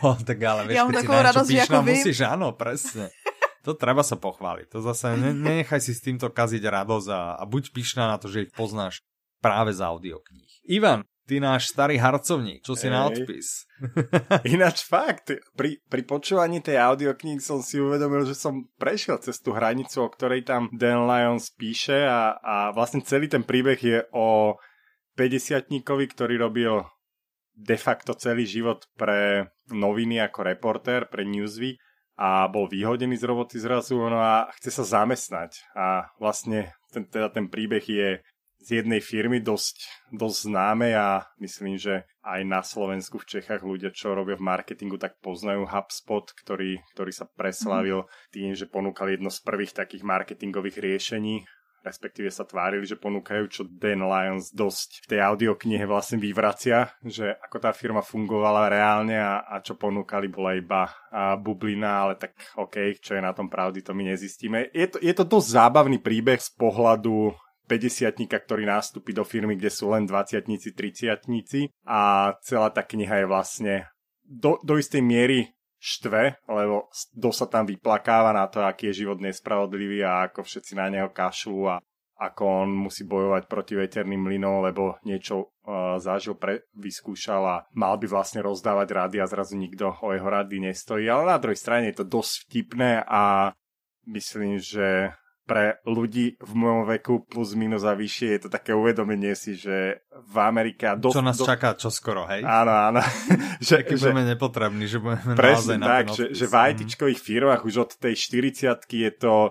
No, 0.03 0.17
tak 0.27 0.43
ale 0.43 0.67
vieš, 0.67 0.77
já 0.77 0.85
mám 0.85 0.93
takovou 0.93 1.23
radost, 1.23 1.49
že 1.49 1.57
jako 1.57 1.83
vy... 1.83 1.93
musíš, 1.93 2.21
áno, 2.21 2.53
presne. 2.53 3.09
To 3.63 3.79
treba 3.79 4.03
sa 4.03 4.19
pochváliť. 4.19 4.67
To 4.75 4.79
zase 4.83 5.15
ne, 5.15 5.31
nenechaj 5.47 5.81
si 5.83 5.95
s 5.95 6.03
týmto 6.03 6.31
kaziť 6.31 6.63
radosť 6.63 7.09
a, 7.11 7.23
a 7.39 7.43
buď 7.47 7.71
pyšná 7.71 8.11
na 8.11 8.17
to, 8.19 8.27
že 8.27 8.51
ich 8.51 8.53
poznáš 8.53 9.03
práve 9.43 9.75
z 9.75 9.83
audiokníh. 9.83 10.53
Ivan, 10.71 11.03
ty 11.27 11.43
náš 11.43 11.71
starý 11.71 11.99
harcovník, 11.99 12.63
čo 12.63 12.75
si 12.75 12.87
Ej. 12.87 12.93
na 12.95 13.01
odpis? 13.07 13.67
Ináč 14.55 14.87
fakt, 14.87 15.35
pri, 15.59 15.83
pri 15.87 16.03
počúvaní 16.07 16.63
tej 16.63 16.79
audiokníh 16.79 17.43
som 17.43 17.63
si 17.63 17.79
uvedomil, 17.83 18.27
že 18.27 18.39
som 18.39 18.67
prešiel 18.79 19.19
cez 19.23 19.39
tú 19.43 19.55
hranicu, 19.55 20.07
o 20.07 20.13
ktorej 20.13 20.47
tam 20.47 20.71
Dan 20.71 21.07
Lyons 21.07 21.51
píše 21.55 22.07
a, 22.07 22.39
a 22.39 22.55
vlastne 22.71 23.03
celý 23.03 23.27
ten 23.27 23.43
príbeh 23.43 23.79
je 23.79 23.99
o 24.15 24.59
50 25.19 25.69
ktorý 25.85 26.35
robil 26.41 26.83
de 27.53 27.77
facto 27.77 28.17
celý 28.17 28.49
život 28.49 28.89
pre 28.97 29.53
noviny 29.69 30.25
ako 30.25 30.41
reportér, 30.49 31.13
pre 31.13 31.29
Newsweek 31.29 31.77
a 32.17 32.47
bol 32.49 32.69
vyhodený 32.69 33.17
z 33.17 33.25
roboty 33.25 33.57
zrazu 33.57 33.97
no 33.97 34.21
a 34.21 34.49
chce 34.61 34.71
sa 34.83 35.01
zamestnať. 35.01 35.59
A 35.73 36.13
vlastne 36.21 36.77
ten, 36.93 37.09
teda 37.09 37.33
ten 37.33 37.49
príbeh 37.49 37.83
je 37.83 38.21
z 38.63 38.69
jednej 38.79 39.03
firmy 39.03 39.43
dosť, 39.43 40.07
dosť 40.15 40.39
známe 40.47 40.95
a 40.95 41.27
myslím, 41.43 41.75
že 41.75 42.07
aj 42.23 42.41
na 42.47 42.63
Slovensku, 42.63 43.19
v 43.19 43.27
Čechách 43.27 43.67
ľudia, 43.67 43.91
čo 43.91 44.15
robia 44.15 44.39
v 44.39 44.47
marketingu, 44.47 45.03
tak 45.03 45.19
poznajú 45.19 45.67
HubSpot, 45.67 46.31
ktorý, 46.31 46.79
ktorý 46.95 47.11
sa 47.11 47.27
preslavil 47.27 48.07
tým, 48.31 48.55
že 48.55 48.71
ponúkal 48.71 49.11
jedno 49.11 49.35
z 49.35 49.43
prvých 49.43 49.75
takých 49.75 50.07
marketingových 50.07 50.79
riešení 50.79 51.43
respektíve 51.83 52.31
sa 52.31 52.47
tvárili, 52.47 52.87
že 52.87 52.99
ponúkajú, 52.99 53.45
čo 53.51 53.63
Dan 53.67 54.07
Lyons 54.07 54.55
dosť 54.55 55.05
v 55.05 55.07
tej 55.11 55.21
audioknihe 55.21 55.85
vlastne 55.85 56.23
vyvracia, 56.23 56.95
že 57.03 57.35
ako 57.43 57.57
tá 57.59 57.71
firma 57.75 58.01
fungovala 58.01 58.71
reálne 58.71 59.19
a, 59.19 59.45
a 59.45 59.59
čo 59.61 59.75
ponúkali 59.75 60.31
bola 60.31 60.55
iba 60.55 60.89
a 61.11 61.35
bublina, 61.37 62.07
ale 62.09 62.15
tak 62.17 62.39
OK, 62.57 62.99
čo 63.03 63.19
je 63.19 63.23
na 63.23 63.35
tom 63.35 63.51
pravdy, 63.51 63.83
to 63.83 63.93
my 63.93 64.07
nezistíme. 64.15 64.71
Je 64.71 64.89
to, 64.89 64.99
je 65.03 65.13
to 65.13 65.27
dosť 65.27 65.49
zábavný 65.59 65.99
príbeh 65.99 66.39
z 66.39 66.51
pohľadu 66.55 67.35
50 67.67 68.19
ktorý 68.27 68.69
nástupí 68.69 69.15
do 69.15 69.25
firmy, 69.25 69.57
kde 69.57 69.71
sú 69.71 69.91
len 69.95 70.05
20 70.05 70.45
30 70.45 71.19
a 71.87 72.01
celá 72.43 72.69
tá 72.69 72.83
kniha 72.83 73.23
je 73.23 73.27
vlastne 73.27 73.75
do, 74.27 74.59
do 74.61 74.77
istej 74.77 75.01
miery 75.01 75.53
štve, 75.83 76.39
lebo 76.47 76.87
do 77.11 77.35
sa 77.35 77.51
tam 77.51 77.67
vyplakáva 77.67 78.31
na 78.31 78.47
to, 78.47 78.63
aký 78.63 78.95
je 78.95 79.03
život 79.03 79.19
nespravodlivý 79.19 80.07
a 80.07 80.31
ako 80.31 80.47
všetci 80.47 80.79
na 80.79 80.87
neho 80.87 81.11
kašľú 81.11 81.61
a 81.67 81.83
ako 82.23 82.43
on 82.47 82.71
musí 82.71 83.03
bojovať 83.03 83.51
proti 83.51 83.75
veterným 83.75 84.31
mlynom, 84.31 84.63
lebo 84.63 84.95
niečo 85.03 85.51
uh, 85.67 85.99
zažil, 85.99 86.39
pre, 86.39 86.71
vyskúšal 86.79 87.43
a 87.43 87.57
mal 87.75 87.99
by 87.99 88.07
vlastne 88.07 88.47
rozdávať 88.47 88.89
rady 88.95 89.17
a 89.19 89.27
zrazu 89.27 89.59
nikto 89.59 89.91
o 89.99 90.15
jeho 90.15 90.31
rady 90.31 90.63
nestojí. 90.63 91.11
Ale 91.11 91.27
na 91.27 91.43
druhej 91.43 91.59
strane 91.59 91.91
je 91.91 91.99
to 91.99 92.07
dosť 92.07 92.47
vtipné 92.47 93.03
a 93.03 93.51
myslím, 94.07 94.63
že 94.63 95.11
pre 95.43 95.83
ľudí 95.83 96.39
v 96.39 96.53
mojom 96.55 96.87
veku 96.87 97.27
plus 97.27 97.59
minus 97.59 97.83
a 97.83 97.99
vyššie 97.99 98.29
je 98.39 98.41
to 98.47 98.49
také 98.49 98.71
uvedomenie 98.73 99.35
si, 99.35 99.59
že 99.59 100.07
v 100.09 100.37
Amerike... 100.39 100.95
Dosť, 100.95 101.15
čo 101.19 101.23
nás 101.23 101.37
dosť... 101.37 101.49
čaká 101.51 101.69
čoskoro, 101.75 102.23
hej? 102.31 102.47
Áno, 102.47 102.71
áno. 102.71 103.01
že, 103.59 103.83
že 103.83 103.99
budeme 103.99 104.23
nepotrební, 104.23 104.87
že 104.87 105.03
budeme 105.03 105.35
presne 105.35 105.83
naozaj 105.83 105.91
tak, 105.91 106.05
na 106.07 106.15
že, 106.15 106.25
že 106.31 106.45
v 106.47 106.55
ITčkových 106.55 107.21
firmách 107.21 107.63
už 107.67 107.75
od 107.83 107.91
tej 107.99 108.15
40 108.15 108.87
je 108.87 109.11
to 109.19 109.51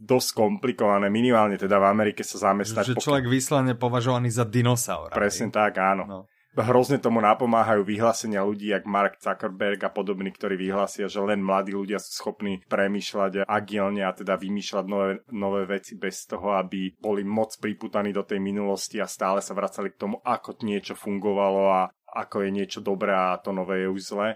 dosť 0.00 0.28
komplikované, 0.32 1.12
minimálne 1.12 1.60
teda 1.60 1.76
v 1.76 1.86
Amerike 1.88 2.24
sa 2.24 2.52
zamestnať. 2.52 2.96
Že 2.96 3.04
človek 3.04 3.28
vyslovene 3.28 3.76
považovaný 3.76 4.32
za 4.32 4.48
dinosaura. 4.48 5.12
Presne 5.12 5.52
hej? 5.52 5.56
tak, 5.56 5.76
áno. 5.76 6.04
No 6.08 6.20
hrozne 6.58 6.98
tomu 6.98 7.22
napomáhajú 7.22 7.86
vyhlásenia 7.86 8.42
ľudí, 8.42 8.74
jak 8.74 8.82
Mark 8.82 9.22
Zuckerberg 9.22 9.78
a 9.86 9.90
podobní, 9.90 10.34
ktorí 10.34 10.58
vyhlásia, 10.58 11.06
že 11.06 11.22
len 11.22 11.38
mladí 11.38 11.70
ľudia 11.70 12.02
sú 12.02 12.10
schopní 12.10 12.58
premýšľať 12.66 13.46
agilne 13.46 14.02
a 14.02 14.10
teda 14.10 14.34
vymýšľať 14.34 14.84
nové, 14.90 15.22
nové 15.30 15.62
veci 15.70 15.94
bez 15.94 16.26
toho, 16.26 16.58
aby 16.58 16.98
boli 16.98 17.22
moc 17.22 17.54
priputaní 17.54 18.10
do 18.10 18.26
tej 18.26 18.42
minulosti 18.42 18.98
a 18.98 19.06
stále 19.06 19.38
sa 19.38 19.54
vracali 19.54 19.94
k 19.94 20.00
tomu, 20.00 20.18
ako 20.26 20.58
niečo 20.66 20.98
fungovalo 20.98 21.62
a 21.70 21.80
ako 22.10 22.42
je 22.42 22.50
niečo 22.50 22.80
dobré 22.82 23.14
a 23.14 23.38
to 23.38 23.54
nové 23.54 23.86
je 23.86 23.88
už 23.94 24.02
zlé. 24.02 24.28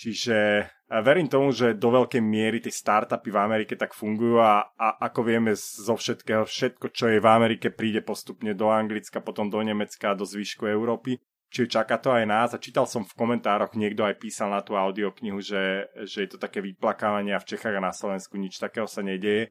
Čiže 0.00 0.64
verím 1.04 1.28
tomu, 1.28 1.52
že 1.52 1.76
do 1.76 1.92
veľkej 1.92 2.24
miery 2.24 2.64
tie 2.64 2.72
startupy 2.72 3.28
v 3.28 3.36
Amerike 3.36 3.76
tak 3.76 3.92
fungujú 3.92 4.40
a, 4.40 4.72
a 4.80 4.96
ako 4.96 5.28
vieme 5.28 5.52
zo 5.60 5.92
všetkého, 5.92 6.48
všetko, 6.48 6.88
čo 6.88 7.12
je 7.12 7.20
v 7.20 7.28
Amerike, 7.28 7.68
príde 7.68 8.00
postupne 8.00 8.56
do 8.56 8.72
Anglicka, 8.72 9.20
potom 9.20 9.52
do 9.52 9.60
Nemecka 9.60 10.16
a 10.16 10.16
do 10.16 10.24
zvyšku 10.24 10.64
Európy 10.64 11.20
či 11.50 11.66
čaká 11.66 11.98
to 11.98 12.14
aj 12.14 12.24
nás 12.30 12.50
a 12.54 12.62
čítal 12.62 12.86
som 12.86 13.02
v 13.02 13.16
komentároch, 13.18 13.74
niekto 13.74 14.06
aj 14.06 14.22
písal 14.22 14.54
na 14.54 14.62
tú 14.62 14.78
audioknihu, 14.78 15.42
že, 15.42 15.90
že 16.06 16.24
je 16.24 16.30
to 16.30 16.38
také 16.38 16.62
vyplakávanie 16.62 17.34
a 17.34 17.42
v 17.42 17.48
Čechách 17.50 17.74
a 17.74 17.82
na 17.82 17.90
Slovensku 17.90 18.38
nič 18.38 18.62
takého 18.62 18.86
sa 18.86 19.02
nedieje. 19.02 19.50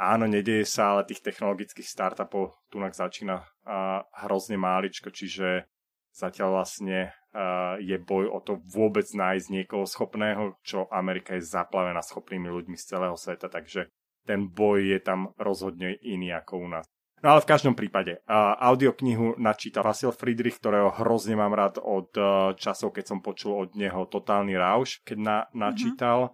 Áno, 0.00 0.24
nedieje 0.24 0.64
sa, 0.64 0.96
ale 0.96 1.10
tých 1.10 1.20
technologických 1.20 1.84
startupov 1.84 2.56
tu 2.72 2.80
začína 2.80 3.42
uh, 3.42 4.00
hrozne 4.24 4.56
máličko, 4.56 5.12
čiže 5.12 5.68
zatiaľ 6.14 6.62
vlastne 6.62 7.12
uh, 7.34 7.76
je 7.82 7.98
boj 8.00 8.30
o 8.32 8.40
to 8.40 8.64
vôbec 8.70 9.04
nájsť 9.04 9.46
niekoho 9.52 9.84
schopného, 9.84 10.56
čo 10.64 10.88
Amerika 10.88 11.36
je 11.36 11.44
zaplavená 11.44 12.00
schopnými 12.00 12.48
ľuďmi 12.48 12.78
z 12.80 12.96
celého 12.96 13.18
sveta, 13.18 13.52
takže 13.52 13.92
ten 14.24 14.48
boj 14.48 14.96
je 14.96 14.98
tam 15.02 15.34
rozhodne 15.36 15.98
iný 16.00 16.32
ako 16.32 16.64
u 16.64 16.68
nás. 16.78 16.86
No 17.20 17.36
ale 17.36 17.44
v 17.44 17.50
každom 17.52 17.76
prípade, 17.76 18.24
uh, 18.24 18.56
audioknihu 18.72 19.36
načítal 19.36 19.84
Vasil 19.84 20.08
Friedrich, 20.08 20.56
ktorého 20.56 20.88
hrozne 21.04 21.36
mám 21.36 21.52
rád 21.52 21.76
od 21.76 22.08
uh, 22.16 22.56
časov, 22.56 22.96
keď 22.96 23.04
som 23.12 23.18
počul 23.20 23.68
od 23.68 23.76
neho 23.76 24.08
Totálny 24.08 24.56
rauš, 24.56 25.04
keď 25.04 25.18
na, 25.20 25.38
načítal. 25.52 26.32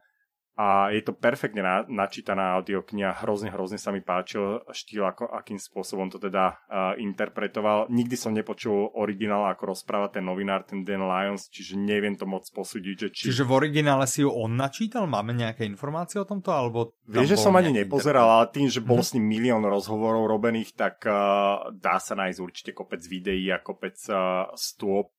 A 0.57 0.89
je 0.89 1.05
to 1.05 1.13
perfektne 1.13 1.61
na, 1.61 1.85
načítaná 1.85 2.57
audiokniha, 2.57 3.21
hrozne, 3.21 3.53
hrozne 3.53 3.77
sa 3.77 3.93
mi 3.93 4.01
páčil 4.01 4.65
štýl, 4.73 5.05
ako, 5.05 5.29
akým 5.29 5.61
spôsobom 5.61 6.09
to 6.09 6.17
teda 6.17 6.57
uh, 6.73 6.97
interpretoval. 6.97 7.93
Nikdy 7.93 8.17
som 8.17 8.33
nepočul 8.33 8.89
originál, 8.97 9.53
ako 9.53 9.77
rozpráva 9.77 10.09
ten 10.09 10.25
novinár, 10.25 10.65
ten 10.65 10.81
Dan 10.81 11.05
Lyons, 11.05 11.53
čiže 11.53 11.77
neviem 11.77 12.17
to 12.17 12.25
moc 12.25 12.49
posúdiť. 12.49 12.97
Že 12.97 13.09
či... 13.13 13.23
Čiže 13.29 13.45
v 13.45 13.53
originále 13.53 14.09
si 14.09 14.25
ju 14.25 14.33
on 14.33 14.57
načítal? 14.57 15.05
Máme 15.05 15.37
nejaké 15.37 15.69
informácie 15.69 16.17
o 16.17 16.25
tomto? 16.25 16.49
Alebo 16.49 16.97
Vieš, 17.05 17.37
že 17.37 17.39
som 17.45 17.53
ani 17.53 17.77
nepozeral, 17.77 18.25
ale 18.25 18.49
tým, 18.49 18.73
že 18.73 18.81
bol 18.81 19.05
mm-hmm. 19.05 19.13
s 19.13 19.17
ním 19.21 19.29
milión 19.29 19.61
rozhovorov 19.61 20.25
robených, 20.25 20.73
tak 20.73 21.05
uh, 21.05 21.69
dá 21.69 22.01
sa 22.01 22.17
nájsť 22.17 22.39
určite 22.41 22.71
kopec 22.73 23.05
videí 23.05 23.53
a 23.53 23.61
kopec 23.61 24.01
uh, 24.09 24.49
stôp 24.57 25.13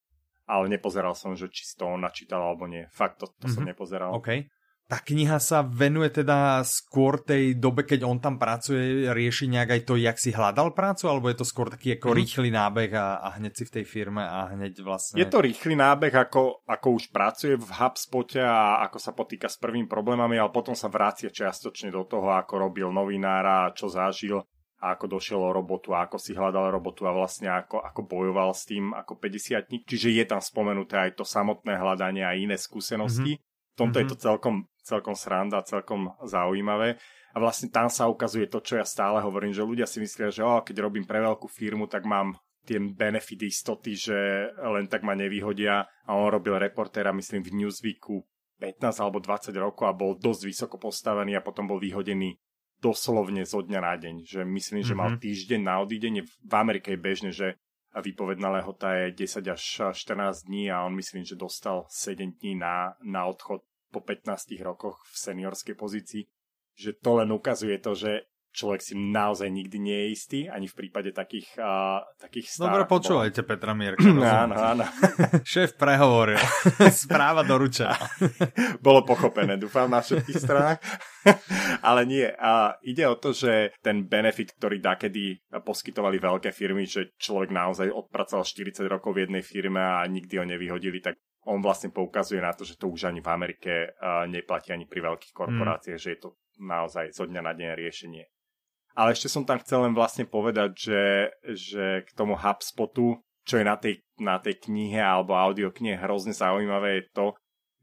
ale 0.48 0.72
nepozeral 0.72 1.12
som, 1.12 1.36
že 1.36 1.52
či 1.52 1.68
si 1.68 1.76
to 1.76 1.84
on 1.92 2.00
načítal 2.00 2.40
alebo 2.40 2.72
nie. 2.72 2.88
Fakt, 2.96 3.20
to, 3.20 3.28
to 3.28 3.52
mm-hmm. 3.52 3.52
som 3.52 3.64
mhm. 3.68 3.70
nepozeral. 3.76 4.12
Okay. 4.16 4.48
Tá 4.88 5.04
kniha 5.04 5.36
sa 5.44 5.68
venuje 5.68 6.08
teda 6.08 6.64
skôr 6.64 7.20
tej 7.20 7.60
dobe, 7.60 7.84
keď 7.84 8.08
on 8.08 8.24
tam 8.24 8.40
pracuje, 8.40 9.12
rieši 9.12 9.52
nejak 9.52 9.76
aj 9.76 9.82
to, 9.84 10.00
jak 10.00 10.16
si 10.16 10.32
hľadal 10.32 10.72
prácu, 10.72 11.12
alebo 11.12 11.28
je 11.28 11.44
to 11.44 11.46
skôr 11.46 11.68
taký 11.68 12.00
ako 12.00 12.16
mm. 12.16 12.18
rýchly 12.24 12.50
nábeh 12.56 12.92
a, 12.96 13.20
a 13.20 13.36
hneď 13.36 13.52
si 13.52 13.64
v 13.68 13.74
tej 13.76 13.86
firme 13.86 14.24
a 14.24 14.48
hneď 14.56 14.80
vlastne... 14.80 15.20
Je 15.20 15.28
to 15.28 15.44
rýchly 15.44 15.76
nábeh, 15.76 16.16
ako, 16.16 16.64
ako 16.64 16.88
už 16.96 17.12
pracuje 17.12 17.60
v 17.60 17.68
HubSpote 17.68 18.40
a 18.40 18.88
ako 18.88 18.96
sa 18.96 19.12
potýka 19.12 19.52
s 19.52 19.60
prvými 19.60 19.92
problémami, 19.92 20.40
ale 20.40 20.56
potom 20.56 20.72
sa 20.72 20.88
vrácia 20.88 21.28
čiastočne 21.28 21.92
do 21.92 22.08
toho, 22.08 22.32
ako 22.32 22.56
robil 22.56 22.88
novinára, 22.88 23.76
čo 23.76 23.92
zažil 23.92 24.40
a 24.78 24.94
ako 24.94 25.18
došiel 25.18 25.42
o 25.42 25.52
robotu 25.52 25.92
a 25.98 26.06
ako 26.06 26.22
si 26.22 26.38
hľadal 26.38 26.70
robotu 26.70 27.10
a 27.10 27.12
vlastne 27.12 27.50
ako, 27.50 27.82
ako 27.82 28.02
bojoval 28.06 28.54
s 28.54 28.70
tým 28.70 28.94
ako 28.94 29.18
50 29.18 29.68
Čiže 29.90 30.14
je 30.14 30.26
tam 30.30 30.38
spomenuté 30.38 31.02
aj 31.02 31.18
to 31.18 31.26
samotné 31.26 31.82
hľadanie 31.82 32.22
a 32.22 32.38
iné 32.38 32.62
skúsenosti. 32.62 33.42
Mm-hmm. 33.42 33.74
V 33.74 33.76
tomto 33.76 33.98
mm-hmm. 33.98 34.10
je 34.10 34.14
to 34.14 34.18
celkom 34.22 34.56
celkom 34.88 35.14
sranda, 35.14 35.68
celkom 35.68 36.16
zaujímavé. 36.24 36.96
A 37.36 37.38
vlastne 37.44 37.68
tam 37.68 37.92
sa 37.92 38.08
ukazuje 38.08 38.48
to, 38.48 38.64
čo 38.64 38.80
ja 38.80 38.86
stále 38.88 39.20
hovorím, 39.20 39.52
že 39.52 39.68
ľudia 39.68 39.86
si 39.86 40.00
myslia, 40.00 40.32
že 40.32 40.42
oh, 40.42 40.64
keď 40.64 40.80
robím 40.80 41.04
pre 41.04 41.20
veľkú 41.20 41.52
firmu, 41.52 41.92
tak 41.92 42.08
mám 42.08 42.40
ten 42.64 42.96
benefit 42.96 43.44
istoty, 43.48 43.96
že 43.96 44.18
len 44.58 44.92
tak 44.92 45.04
ma 45.04 45.16
nevyhodia 45.16 45.88
a 46.08 46.12
on 46.16 46.28
robil 46.28 46.60
reportéra, 46.60 47.16
myslím, 47.16 47.44
v 47.44 47.64
Newsweeku 47.64 48.24
15 48.60 49.04
alebo 49.04 49.22
20 49.22 49.54
rokov 49.56 49.86
a 49.88 49.96
bol 49.96 50.18
dosť 50.18 50.42
vysoko 50.50 50.76
postavený 50.82 51.38
a 51.38 51.46
potom 51.46 51.70
bol 51.70 51.78
vyhodený 51.78 52.36
doslovne 52.82 53.46
zo 53.46 53.62
dňa 53.62 53.80
na 53.80 53.94
deň. 53.96 54.16
Že 54.26 54.42
myslím, 54.50 54.82
že 54.82 54.98
mal 54.98 55.16
mhm. 55.16 55.20
týždeň 55.22 55.62
na 55.62 55.76
odídenie. 55.80 56.22
V 56.26 56.54
Amerike 56.54 56.94
je 56.94 57.00
bežné, 57.00 57.30
že 57.32 57.56
výpovedná 57.98 58.54
lehota 58.54 58.94
je 58.94 59.26
10 59.26 59.48
až 59.50 59.62
14 59.94 60.46
dní 60.46 60.70
a 60.70 60.86
on 60.86 60.94
myslím, 60.98 61.26
že 61.26 61.40
dostal 61.40 61.86
7 61.90 62.38
dní 62.38 62.56
na, 62.58 62.94
na 63.02 63.26
odchod 63.26 63.66
po 63.98 64.06
15 64.06 64.54
rokoch 64.62 65.02
v 65.10 65.16
seniorskej 65.18 65.74
pozícii. 65.74 66.24
Že 66.78 67.02
to 67.02 67.12
len 67.18 67.34
ukazuje 67.34 67.82
to, 67.82 67.98
že 67.98 68.30
človek 68.58 68.82
si 68.82 68.98
naozaj 68.98 69.54
nikdy 69.54 69.78
nie 69.78 69.98
je 70.02 70.08
istý, 70.10 70.40
ani 70.50 70.66
v 70.66 70.74
prípade 70.74 71.14
takých, 71.14 71.62
uh, 71.62 72.02
takých 72.18 72.50
star. 72.50 72.74
Dobre, 72.74 72.90
počúvajte 72.90 73.46
bol... 73.46 73.50
Petra 73.54 73.78
Mierka. 73.78 74.10
áno, 74.10 74.56
áno. 74.58 74.86
Šéf 75.46 75.78
prehovoril. 75.78 76.42
Správa 77.06 77.46
doručená. 77.46 77.94
Bolo 78.86 79.06
pochopené, 79.06 79.62
dúfam, 79.62 79.86
na 79.86 80.02
všetkých 80.02 80.42
stranách. 80.42 80.82
Ale 81.86 82.10
nie. 82.10 82.26
A 82.26 82.74
ide 82.82 83.06
o 83.06 83.20
to, 83.22 83.30
že 83.30 83.78
ten 83.86 84.10
benefit, 84.10 84.58
ktorý 84.58 84.82
dakedy 84.82 85.38
poskytovali 85.62 86.18
veľké 86.18 86.50
firmy, 86.50 86.90
že 86.90 87.14
človek 87.22 87.54
naozaj 87.54 87.94
odpracoval 87.94 88.42
40 88.42 88.90
rokov 88.90 89.14
v 89.14 89.30
jednej 89.30 89.44
firme 89.46 89.80
a 89.80 90.02
nikdy 90.10 90.34
ho 90.42 90.46
nevyhodili, 90.48 90.98
tak 90.98 91.22
on 91.48 91.64
vlastne 91.64 91.90
poukazuje 91.90 92.44
na 92.44 92.52
to, 92.52 92.68
že 92.68 92.76
to 92.76 92.92
už 92.92 93.08
ani 93.08 93.24
v 93.24 93.32
Amerike 93.32 93.96
neplatí 94.28 94.76
ani 94.76 94.84
pri 94.84 95.00
veľkých 95.00 95.34
korporáciách, 95.34 95.98
mm. 95.98 96.04
že 96.04 96.14
je 96.14 96.20
to 96.20 96.30
naozaj 96.60 97.16
zo 97.16 97.24
dňa 97.24 97.42
na 97.42 97.54
deň 97.56 97.70
riešenie. 97.80 98.28
Ale 98.98 99.14
ešte 99.14 99.30
som 99.30 99.46
tam 99.46 99.62
chcel 99.62 99.86
len 99.86 99.94
vlastne 99.94 100.26
povedať, 100.26 100.72
že, 100.74 101.04
že 101.54 101.86
k 102.04 102.10
tomu 102.18 102.34
HubSpotu, 102.34 103.22
čo 103.46 103.56
je 103.62 103.66
na 103.66 103.78
tej, 103.78 104.02
na 104.18 104.42
tej 104.42 104.58
knihe 104.58 105.00
alebo 105.00 105.38
audioknihe 105.38 106.02
hrozne 106.02 106.34
zaujímavé 106.34 107.00
je 107.00 107.04
to, 107.14 107.28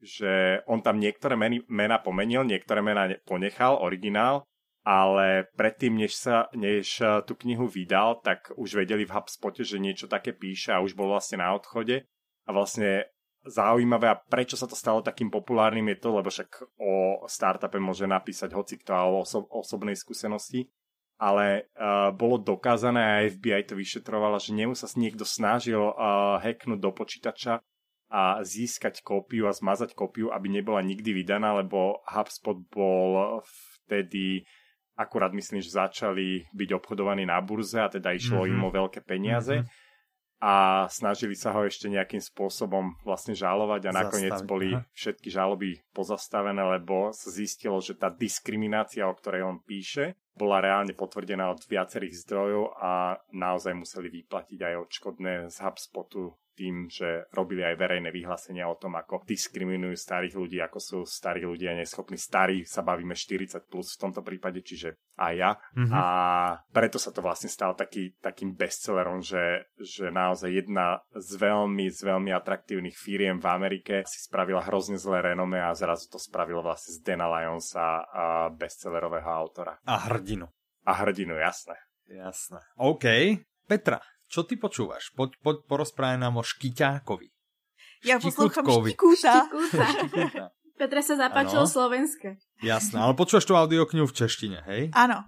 že 0.05 0.33
on 0.69 0.85
tam 0.85 1.01
niektoré 1.01 1.39
meny, 1.39 1.65
mena 1.71 2.03
pomenil, 2.03 2.45
niektoré 2.45 2.85
mena 2.85 3.09
ponechal, 3.25 3.81
originál, 3.81 4.45
ale 4.85 5.49
predtým, 5.57 5.97
než, 5.97 6.13
sa, 6.13 6.53
než 6.53 7.01
tú 7.25 7.33
knihu 7.41 7.65
vydal, 7.65 8.21
tak 8.21 8.53
už 8.59 8.85
vedeli 8.85 9.09
v 9.09 9.15
HubSpote, 9.17 9.65
že 9.65 9.81
niečo 9.81 10.11
také 10.11 10.37
píše 10.37 10.77
a 10.77 10.85
už 10.85 10.93
bol 10.93 11.09
vlastne 11.09 11.41
na 11.41 11.57
odchode. 11.57 12.05
A 12.45 12.53
vlastne 12.53 13.09
zaujímavé 13.45 14.09
a 14.09 14.17
prečo 14.19 14.57
sa 14.57 14.65
to 14.65 14.77
stalo 14.77 15.05
takým 15.05 15.29
populárnym 15.29 15.93
je 15.95 15.99
to, 16.01 16.09
lebo 16.17 16.29
však 16.33 16.51
o 16.81 17.25
startupe 17.29 17.77
môže 17.79 18.09
napísať 18.09 18.53
hocikto 18.57 18.97
a 18.97 19.07
o 19.07 19.23
oso- 19.23 19.49
osobnej 19.53 19.97
skúsenosti 19.97 20.69
ale 21.15 21.71
uh, 21.79 22.11
bolo 22.11 22.43
dokázané 22.43 23.01
a 23.01 23.25
FBI 23.31 23.71
to 23.71 23.79
vyšetrovala, 23.79 24.43
že 24.43 24.51
nemu 24.51 24.75
sa 24.75 24.91
niekto 24.99 25.23
snažil 25.23 25.79
uh, 25.79 26.43
hacknúť 26.43 26.81
do 26.83 26.91
počítača 26.91 27.63
a 28.11 28.43
získať 28.43 29.03
kópiu 29.03 29.47
a 29.47 29.55
zmazať 29.55 29.95
kópiu, 29.95 30.31
aby 30.31 30.47
nebola 30.51 30.83
nikdy 30.83 31.15
vydaná, 31.15 31.55
lebo 31.55 32.03
HubSpot 32.07 32.59
bol 32.71 33.43
vtedy 33.87 34.47
akurát 34.95 35.35
myslím, 35.35 35.59
že 35.59 35.75
začali 35.75 36.47
byť 36.55 36.71
obchodovaní 36.79 37.27
na 37.27 37.43
burze 37.43 37.83
a 37.83 37.91
teda 37.91 38.15
išlo 38.15 38.47
mm-hmm. 38.47 38.55
im 38.55 38.63
o 38.63 38.71
veľké 38.71 39.01
peniaze 39.03 39.55
mm-hmm. 39.59 39.84
A 40.45 40.85
snažili 40.93 41.33
sa 41.33 41.57
ho 41.57 41.65
ešte 41.65 41.89
nejakým 41.89 42.21
spôsobom 42.21 43.01
vlastne 43.01 43.33
žalovať 43.33 43.89
a 43.89 43.97
nakoniec 43.97 44.37
Zastaviť, 44.37 44.51
boli 44.53 44.77
aha. 44.77 44.85
všetky 44.93 45.33
žaloby 45.33 45.81
pozastavené, 45.97 46.61
lebo 46.61 47.17
sa 47.17 47.33
zistilo, 47.33 47.81
že 47.81 47.97
tá 47.97 48.13
diskriminácia, 48.13 49.09
o 49.09 49.17
ktorej 49.17 49.49
on 49.49 49.65
píše, 49.65 50.21
bola 50.35 50.59
reálne 50.63 50.93
potvrdená 50.93 51.51
od 51.51 51.63
viacerých 51.67 52.27
zdrojov 52.27 52.75
a 52.79 53.19
naozaj 53.35 53.75
museli 53.75 54.11
vyplatiť 54.11 54.59
aj 54.63 54.75
odškodné 54.87 55.33
z 55.51 55.57
HubSpotu 55.63 56.35
tým, 56.55 56.87
že 56.87 57.27
robili 57.35 57.67
aj 57.67 57.75
verejné 57.77 58.15
vyhlásenia 58.15 58.71
o 58.71 58.79
tom, 58.79 58.95
ako 58.95 59.27
diskriminujú 59.27 59.99
starých 59.99 60.35
ľudí, 60.39 60.59
ako 60.63 60.79
sú 60.79 60.99
starí 61.03 61.43
ľudia 61.43 61.75
neschopní. 61.75 62.15
Starí 62.15 62.63
sa 62.63 62.87
bavíme 62.87 63.19
40 63.19 63.67
plus 63.67 63.99
v 63.99 64.01
tomto 64.07 64.23
prípade, 64.23 64.63
čiže 64.63 64.95
aj 65.19 65.35
ja. 65.35 65.51
Mm-hmm. 65.75 65.93
A 65.95 66.05
preto 66.71 66.97
sa 66.99 67.11
to 67.11 67.21
vlastne 67.21 67.51
stalo 67.51 67.75
taký, 67.75 68.15
takým 68.23 68.55
bestsellerom, 68.55 69.21
že, 69.21 69.71
že 69.79 70.11
naozaj 70.15 70.65
jedna 70.65 71.03
z 71.15 71.39
veľmi, 71.39 71.91
z 71.91 72.01
veľmi 72.07 72.31
atraktívnych 72.31 72.95
firiem 72.95 73.43
v 73.43 73.51
Amerike 73.51 73.95
si 74.07 74.23
spravila 74.23 74.63
hrozne 74.63 74.99
zlé 74.99 75.35
renome 75.35 75.59
a 75.59 75.75
zrazu 75.75 76.07
to 76.11 76.19
spravilo 76.23 76.63
vlastne 76.63 76.95
z 76.95 76.99
Dana 77.03 77.27
Lyonsa 77.31 78.07
a 78.07 78.25
bestsellerového 78.55 79.29
autora. 79.29 79.79
A 79.87 80.07
hrdinu. 80.25 80.49
A 80.89 80.93
hrdinu, 81.05 81.37
jasné. 81.37 81.77
Jasné. 82.09 82.65
OK. 82.81 83.05
Petra, 83.69 84.01
čo 84.25 84.49
ty 84.49 84.57
počúvaš? 84.57 85.13
Poď, 85.13 85.37
poď 85.45 85.57
porozprávaj 85.69 86.17
nám 86.17 86.41
o 86.41 86.45
Škyťákovi. 86.45 87.29
Ja 88.09 88.17
poslúcham 88.21 88.65
Štikúta. 88.65 89.49
Petre 90.81 91.01
sa 91.05 91.15
zapáčilo 91.17 91.69
slovenské. 91.69 92.41
Jasné, 92.65 92.99
ale 92.99 93.15
počúvaš 93.15 93.47
tu 93.47 93.55
audioknihu 93.55 94.07
v 94.09 94.13
češtině, 94.13 94.61
hej? 94.67 94.91
Ano. 94.93 95.25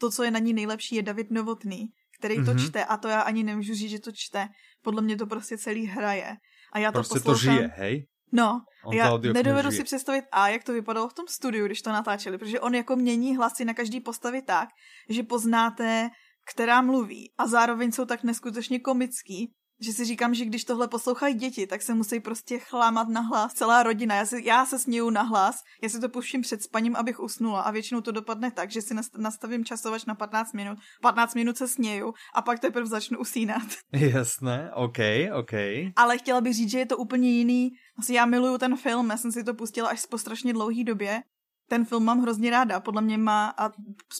To, 0.00 0.10
co 0.10 0.22
je 0.24 0.30
na 0.30 0.38
ní 0.38 0.52
nejlepší, 0.52 0.96
je 0.96 1.02
David 1.02 1.30
Novotný, 1.30 1.88
který 2.18 2.36
to 2.36 2.54
mm-hmm. 2.54 2.66
čte 2.66 2.84
a 2.84 2.96
to 2.96 3.08
já 3.08 3.20
ani 3.20 3.42
nemůžu 3.42 3.74
říct, 3.74 3.90
že 3.90 4.00
to 4.00 4.10
čte. 4.14 4.48
Podle 4.82 5.02
mě 5.02 5.16
to 5.16 5.26
prostě 5.26 5.58
celý 5.58 5.86
hraje. 5.86 6.36
A 6.72 6.78
já 6.78 6.92
to 6.92 6.98
prostě 6.98 7.20
poslouchám... 7.20 7.56
to 7.56 7.62
žije, 7.62 7.66
hej? 7.76 8.06
No, 8.32 8.60
on 8.84 8.94
já 8.94 9.18
nedovedu 9.32 9.70
si 9.70 9.84
představit 9.84 10.24
a 10.32 10.48
jak 10.48 10.64
to 10.64 10.72
vypadalo 10.72 11.08
v 11.08 11.14
tom 11.14 11.26
studiu, 11.28 11.66
když 11.66 11.82
to 11.82 11.92
natáčeli, 11.92 12.38
protože 12.38 12.60
on 12.60 12.74
jako 12.74 12.96
mění 12.96 13.36
hlasy 13.36 13.64
na 13.64 13.74
každý 13.74 14.00
postavy 14.00 14.42
tak, 14.42 14.68
že 15.08 15.22
poznáte 15.22 16.10
která 16.52 16.82
mluví 16.82 17.32
a 17.38 17.46
zároveň 17.46 17.92
jsou 17.92 18.04
tak 18.04 18.22
neskutečně 18.22 18.80
komický, 18.80 19.52
že 19.80 19.92
si 19.92 20.04
říkám, 20.04 20.34
že 20.34 20.44
když 20.44 20.64
tohle 20.64 20.88
poslouchají 20.88 21.34
děti, 21.34 21.66
tak 21.66 21.82
se 21.82 21.94
musí 21.94 22.20
prostě 22.20 22.58
chlámat 22.58 23.08
na 23.08 23.20
hlas. 23.20 23.52
Celá 23.52 23.82
rodina, 23.82 24.14
já 24.14 24.26
se, 24.26 24.42
já 24.42 24.66
se 24.66 24.78
směju 24.78 25.10
na 25.10 25.22
hlas, 25.22 25.56
já 25.82 25.88
si 25.88 26.00
to 26.00 26.08
puštím 26.08 26.42
před 26.42 26.62
spaním, 26.62 26.96
abych 26.96 27.20
usnula 27.20 27.60
a 27.60 27.70
většinou 27.70 28.00
to 28.00 28.12
dopadne 28.12 28.50
tak, 28.50 28.70
že 28.70 28.82
si 28.82 28.94
nastavím 29.18 29.64
časovač 29.64 30.04
na 30.04 30.14
15 30.14 30.52
minut, 30.52 30.78
15 31.02 31.34
minut 31.34 31.56
se 31.56 31.68
směju 31.68 32.14
a 32.34 32.42
pak 32.42 32.58
teprve 32.58 32.86
začnu 32.86 33.18
usínat. 33.18 33.68
Jasné, 33.92 34.70
OK, 34.74 34.98
OK. 35.38 35.52
Ale 35.96 36.18
chtěla 36.18 36.40
bych 36.40 36.54
říct, 36.54 36.70
že 36.70 36.78
je 36.78 36.86
to 36.86 36.96
úplně 36.96 37.30
jiný. 37.30 37.70
Asi 37.98 38.14
já 38.14 38.26
miluju 38.26 38.58
ten 38.58 38.76
film, 38.76 39.10
já 39.10 39.16
jsem 39.16 39.32
si 39.32 39.44
to 39.44 39.54
pustila 39.54 39.88
až 39.88 40.06
po 40.06 40.18
strašně 40.18 40.52
dlouhý 40.52 40.84
době 40.84 41.22
ten 41.68 41.84
film 41.84 42.04
mám 42.04 42.20
hrozně 42.20 42.50
ráda. 42.50 42.80
Podle 42.80 43.02
mě 43.02 43.18
má, 43.18 43.54
a 43.58 43.72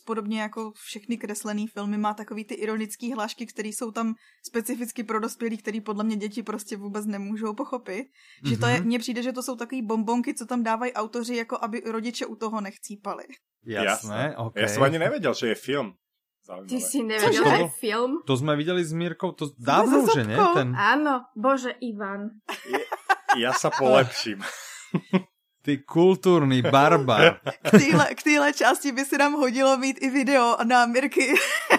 podobně 0.06 0.40
jako 0.40 0.72
všechny 0.76 1.16
kreslené 1.16 1.66
filmy, 1.72 1.98
má 1.98 2.14
takový 2.14 2.44
ty 2.44 2.54
ironické 2.54 3.14
hlášky, 3.14 3.46
které 3.46 3.68
jsou 3.68 3.90
tam 3.90 4.14
specificky 4.46 5.04
pro 5.04 5.20
dospělí, 5.20 5.56
který 5.58 5.80
podle 5.80 6.04
mě 6.04 6.16
děti 6.16 6.42
prostě 6.42 6.76
vůbec 6.76 7.06
nemůžou 7.06 7.54
pochopit. 7.54 8.06
Mm-hmm. 8.06 8.48
Že 8.48 8.56
to 8.56 8.66
je, 8.66 8.76
mhm. 8.76 8.86
mně 8.86 8.98
přijde, 8.98 9.22
že 9.22 9.32
to 9.32 9.42
jsou 9.42 9.56
takové 9.56 9.82
bombonky, 9.82 10.34
co 10.34 10.46
tam 10.46 10.62
dávají 10.62 10.92
autoři, 10.92 11.36
jako 11.36 11.58
aby 11.60 11.80
rodiče 11.80 12.26
u 12.26 12.36
toho 12.36 12.60
nechcípali. 12.60 13.24
Jasné, 13.66 14.36
okay. 14.36 14.62
Já 14.62 14.68
jsem 14.68 14.82
ani 14.82 14.98
nevěděl, 14.98 15.34
že 15.34 15.48
je 15.48 15.54
film. 15.54 15.92
Zaujímavé. 16.46 16.68
Ty 16.68 16.80
si 16.80 17.02
nevedel, 17.02 17.32
že 17.32 17.62
je 17.62 17.68
film? 17.68 18.18
To 18.26 18.36
jsme 18.36 18.56
viděli 18.56 18.84
s 18.84 18.92
Mírkou, 18.92 19.32
to 19.32 19.46
dávno 19.58 20.06
že 20.14 20.24
ne? 20.24 20.36
Ten... 20.54 20.72
Áno, 20.72 21.28
bože, 21.36 21.76
Ivan. 21.80 22.40
Ja 23.38 23.54
sa 23.54 23.70
polepším. 23.70 24.42
Ty 25.62 25.78
kulturní 25.78 26.62
barbar. 26.62 27.40
K 27.62 27.70
téhle, 27.70 28.14
k 28.14 28.22
téhle 28.22 28.52
části 28.52 28.92
by 28.92 29.04
se 29.04 29.18
nám 29.18 29.32
hodilo 29.32 29.76
mít 29.76 29.96
i 30.00 30.10
video 30.10 30.56
náměrky. 30.64 31.34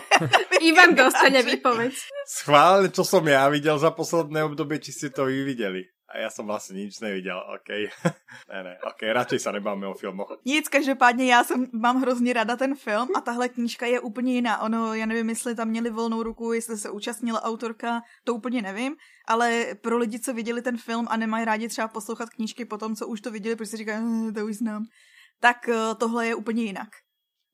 Ivan 0.61 0.95
dostane 0.95 1.43
výpoveď. 1.43 1.93
Schválne, 2.27 2.91
čo 2.91 3.01
som 3.07 3.23
ja 3.25 3.49
videl 3.49 3.79
za 3.79 3.89
posledné 3.89 4.43
obdobie, 4.43 4.83
či 4.83 4.91
ste 4.91 5.07
to 5.09 5.25
vy 5.25 5.41
videli. 5.41 5.87
A 6.11 6.17
já 6.17 6.29
jsem 6.29 6.45
vlastně 6.45 6.85
nic 6.85 6.99
neviděl, 6.99 7.43
OK. 7.55 7.69
ne, 8.53 8.63
ne, 8.63 8.77
OK, 8.83 9.01
radšej 9.13 9.39
se 9.39 9.51
nebáme 9.51 9.87
o 9.87 9.93
filmoch. 9.93 10.37
Nic, 10.45 10.69
každopádně 10.69 11.25
já 11.25 11.43
jsem, 11.43 11.67
mám 11.73 12.01
hrozně 12.01 12.33
ráda 12.33 12.55
ten 12.55 12.75
film 12.75 13.09
a 13.15 13.21
tahle 13.21 13.49
knížka 13.49 13.85
je 13.85 13.99
úplně 13.99 14.33
jiná. 14.33 14.61
Ono, 14.61 14.93
já 14.93 15.05
nevím, 15.05 15.29
jestli 15.29 15.55
tam 15.55 15.67
měli 15.67 15.89
volnou 15.89 16.23
ruku, 16.23 16.53
jestli 16.53 16.77
se 16.77 16.89
účastnila 16.89 17.43
autorka, 17.43 18.01
to 18.23 18.35
úplně 18.35 18.61
nevím, 18.61 18.95
ale 19.27 19.65
pro 19.81 19.97
lidi, 19.97 20.19
co 20.19 20.33
viděli 20.33 20.61
ten 20.61 20.77
film 20.77 21.07
a 21.09 21.17
nemají 21.17 21.45
rádi 21.45 21.67
třeba 21.67 21.87
poslouchat 21.87 22.29
knížky 22.29 22.65
po 22.65 22.77
tom, 22.77 22.95
co 22.95 23.07
už 23.07 23.21
to 23.21 23.31
viděli, 23.31 23.55
protože 23.55 23.69
si 23.69 23.77
říkají, 23.77 24.03
hm, 24.03 24.33
to 24.33 24.45
už 24.45 24.55
znám, 24.55 24.85
tak 25.39 25.69
eh, 25.69 25.95
tohle 25.99 26.27
je 26.27 26.35
úplně 26.35 26.63
jinak. 26.63 26.89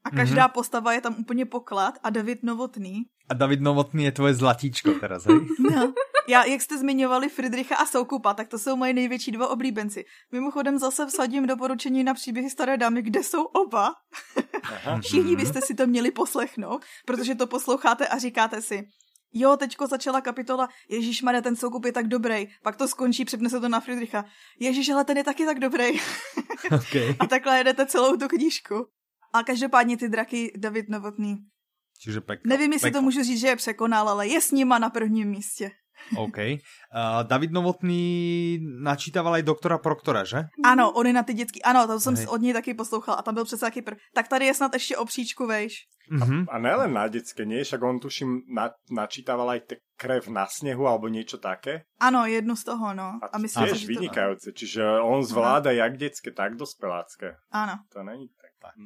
A 0.05 0.09
každá 0.09 0.47
mm-hmm. 0.47 0.53
postava 0.53 0.93
je 0.93 1.01
tam 1.01 1.15
úplně 1.17 1.45
poklad 1.45 1.97
a 2.03 2.09
David 2.09 2.43
Novotný. 2.43 3.05
A 3.29 3.33
David 3.33 3.61
Novotný 3.61 4.03
je 4.03 4.11
tvoje 4.11 4.33
zlatíčko 4.33 4.91
teraz, 4.91 5.25
hej? 5.25 5.35
no. 5.59 5.93
Já, 6.27 6.45
jak 6.45 6.61
jste 6.61 6.77
zmiňovali 6.77 7.29
Friedricha 7.29 7.75
a 7.75 7.85
Soukupa, 7.85 8.33
tak 8.33 8.47
to 8.47 8.59
jsou 8.59 8.75
moje 8.75 8.93
největší 8.93 9.31
dva 9.31 9.47
oblíbenci. 9.47 10.05
Mimochodem 10.31 10.79
zase 10.79 11.05
vsadím 11.05 11.47
doporučení 11.47 12.03
na 12.03 12.13
příběhy 12.13 12.49
staré 12.49 12.77
dámy, 12.77 13.01
kde 13.01 13.23
jsou 13.23 13.43
oba. 13.43 13.93
Všichni 15.01 15.35
byste 15.35 15.61
si 15.61 15.75
to 15.75 15.87
měli 15.87 16.11
poslechnout, 16.11 16.85
protože 17.05 17.35
to 17.35 17.47
posloucháte 17.47 18.07
a 18.07 18.17
říkáte 18.17 18.61
si, 18.61 18.87
jo, 19.33 19.57
teďko 19.57 19.87
začala 19.87 20.21
kapitola, 20.21 20.69
Ježíš 20.89 21.21
Mare, 21.21 21.41
ten 21.41 21.55
soukup 21.55 21.85
je 21.85 21.91
tak 21.91 22.07
dobrý, 22.07 22.47
pak 22.63 22.75
to 22.75 22.87
skončí, 22.87 23.25
přepne 23.25 23.49
to 23.49 23.69
na 23.69 23.79
Friedricha. 23.79 24.25
Ježíš, 24.59 24.89
ale 24.89 25.05
ten 25.05 25.17
je 25.17 25.23
taky 25.23 25.45
tak 25.45 25.59
dobrý. 25.59 25.85
Okay. 26.65 27.15
a 27.19 27.27
takhle 27.27 27.57
jedete 27.57 27.85
celou 27.85 28.17
tu 28.17 28.27
knížku. 28.27 28.87
A 29.35 29.43
každopádně 29.43 29.97
ty 29.97 30.09
draky 30.09 30.51
David 30.55 30.89
Novotný 30.89 31.37
Čiže 31.99 32.21
pek, 32.21 32.39
Nevím, 32.45 32.73
jestli 32.73 32.91
pek... 32.91 32.93
to 32.93 33.01
můžu 33.01 33.23
říct, 33.23 33.39
že 33.39 33.47
je 33.47 33.55
překonal, 33.55 34.09
ale 34.09 34.27
je 34.27 34.41
s 34.41 34.51
nima 34.51 34.79
na 34.79 34.89
prvním 34.89 35.27
místě. 35.27 35.71
OK. 36.17 36.37
Uh, 36.37 37.23
David 37.23 37.51
Novotný 37.51 38.59
načítaval 38.83 39.33
aj 39.33 39.43
doktora 39.43 39.77
Proktora, 39.77 40.23
že? 40.23 40.51
Ano, 40.63 40.91
on 40.91 41.07
je 41.07 41.13
na 41.13 41.23
ty 41.23 41.33
dětský. 41.33 41.63
Ano, 41.63 41.87
to 41.87 41.99
jsem 41.99 42.15
Hej. 42.15 42.27
od 42.27 42.41
něj 42.41 42.53
taky 42.53 42.73
poslouchal 42.73 43.15
a 43.19 43.21
tam 43.21 43.33
byl 43.33 43.45
přece 43.45 43.65
taky 43.65 43.81
pr... 43.81 43.95
Tak 44.13 44.27
tady 44.27 44.45
je 44.45 44.53
snad 44.53 44.73
ještě 44.73 44.97
o 44.97 45.05
příčku, 45.05 45.47
vejš. 45.47 45.73
Mm-hmm. 46.11 46.45
A, 46.49 46.55
a 46.55 46.57
nelen 46.59 46.93
na 46.93 47.07
detské, 47.07 47.45
nie? 47.45 47.63
Však 47.63 47.81
on 47.81 47.99
tuším 47.99 48.45
na, 48.53 48.69
načítaval 48.91 49.49
aj 49.49 49.59
te 49.65 49.75
krev 49.97 50.29
na 50.29 50.45
snehu 50.45 50.85
alebo 50.85 51.09
niečo 51.09 51.41
také. 51.41 51.89
Ano, 51.97 52.29
jednu 52.29 52.53
z 52.53 52.63
toho, 52.63 52.93
no. 52.93 53.17
A, 53.23 53.25
a 53.33 53.37
myslím, 53.41 53.73
tiež 53.73 53.89
vynikajúce, 53.89 54.53
to... 54.53 54.57
čiže 54.59 54.85
on 55.01 55.25
zvláda 55.25 55.73
ano. 55.73 55.81
jak 55.81 55.97
detské, 55.97 56.29
tak 56.29 56.61
dospelácké. 56.61 57.41
Áno. 57.49 57.81
To 57.89 58.05
není 58.05 58.29
tak. 58.37 58.53
tak. 58.61 58.77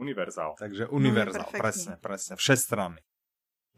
Univerzál. 0.00 0.56
Takže 0.56 0.88
univerzál, 0.88 1.44
no, 1.44 1.60
presne, 1.60 1.94
presne, 2.00 2.40
všestranný. 2.40 3.04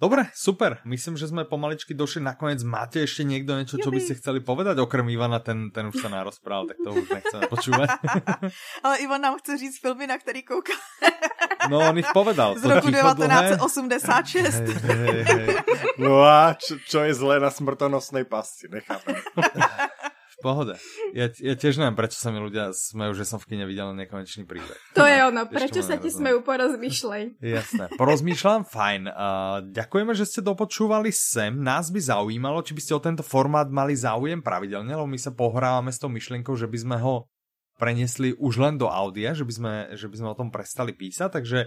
Dobre, 0.03 0.27
super. 0.35 0.83
Myslím, 0.83 1.15
že 1.15 1.31
sme 1.31 1.47
pomaličky 1.47 1.95
došli 1.95 2.27
nakoniec. 2.27 2.59
Máte 2.67 3.07
ešte 3.07 3.23
niekto 3.23 3.55
niečo, 3.55 3.79
čo 3.79 3.87
by 3.87 4.03
ste 4.03 4.19
chceli 4.19 4.43
povedať? 4.43 4.83
Okrem 4.83 5.07
Ivana, 5.07 5.39
ten, 5.39 5.71
ten 5.71 5.87
už 5.87 5.95
sa 5.95 6.11
narozprával, 6.11 6.75
tak 6.75 6.83
to 6.83 6.91
už 6.91 7.07
nechceme 7.07 7.47
počúvať. 7.47 7.89
Ale 8.87 8.95
Ivan 8.99 9.23
nám 9.23 9.39
chce 9.39 9.63
říct 9.63 9.79
filmy, 9.79 10.11
na 10.11 10.19
ktorý 10.19 10.43
kouká. 10.43 10.75
no, 11.71 11.87
on 11.87 11.95
ich 12.03 12.11
povedal. 12.11 12.59
Z 12.59 12.67
roku 12.67 12.91
1986. 12.91 13.63
Hej, 14.59 14.83
hej, 14.91 15.23
hej. 15.23 15.49
No 16.03 16.27
a 16.27 16.59
čo, 16.59 16.83
čo 16.83 17.07
je 17.07 17.15
zlé 17.15 17.39
na 17.39 17.55
smrtonosnej 17.55 18.27
pasci? 18.27 18.67
Nechápem. 18.75 19.23
pohode. 20.43 20.75
Ja, 21.15 21.31
ja 21.31 21.55
tiež 21.55 21.79
neviem, 21.79 21.95
prečo 21.95 22.19
sa 22.19 22.35
mi 22.35 22.43
ľudia 22.43 22.75
smejú, 22.75 23.15
že 23.15 23.23
som 23.23 23.39
v 23.39 23.55
kine 23.55 23.65
videl 23.65 23.95
nekonečný 23.95 24.43
príbeh. 24.43 24.75
To 24.99 25.07
je 25.07 25.19
ono, 25.23 25.47
prečo 25.47 25.81
sa 25.87 25.97
ti 26.03 26.11
smejú, 26.11 26.43
porozmýšľaj. 26.43 27.39
Jasné, 27.39 27.85
porozmýšľam, 27.95 28.67
fajn. 28.67 29.03
Uh, 29.07 29.15
ďakujeme, 29.71 30.13
že 30.19 30.27
ste 30.27 30.41
dopočúvali 30.43 31.15
sem. 31.15 31.55
Nás 31.55 31.95
by 31.95 32.03
zaujímalo, 32.03 32.67
či 32.67 32.75
by 32.75 32.81
ste 32.83 32.93
o 32.99 33.05
tento 33.05 33.23
formát 33.23 33.71
mali 33.71 33.95
záujem 33.95 34.43
pravidelne, 34.43 34.91
lebo 34.91 35.07
my 35.07 35.19
sa 35.23 35.31
pohrávame 35.31 35.95
s 35.95 36.03
tou 36.03 36.11
myšlienkou, 36.11 36.59
že 36.59 36.67
by 36.67 36.79
sme 36.83 36.97
ho 36.99 37.31
preniesli 37.79 38.35
už 38.39 38.63
len 38.63 38.75
do 38.79 38.87
audia, 38.87 39.35
že 39.35 39.43
by 39.43 39.53
sme, 39.53 39.75
že 39.95 40.07
by 40.07 40.17
sme 40.19 40.29
o 40.31 40.39
tom 40.39 40.55
prestali 40.55 40.95
písať, 40.95 41.31
takže 41.31 41.59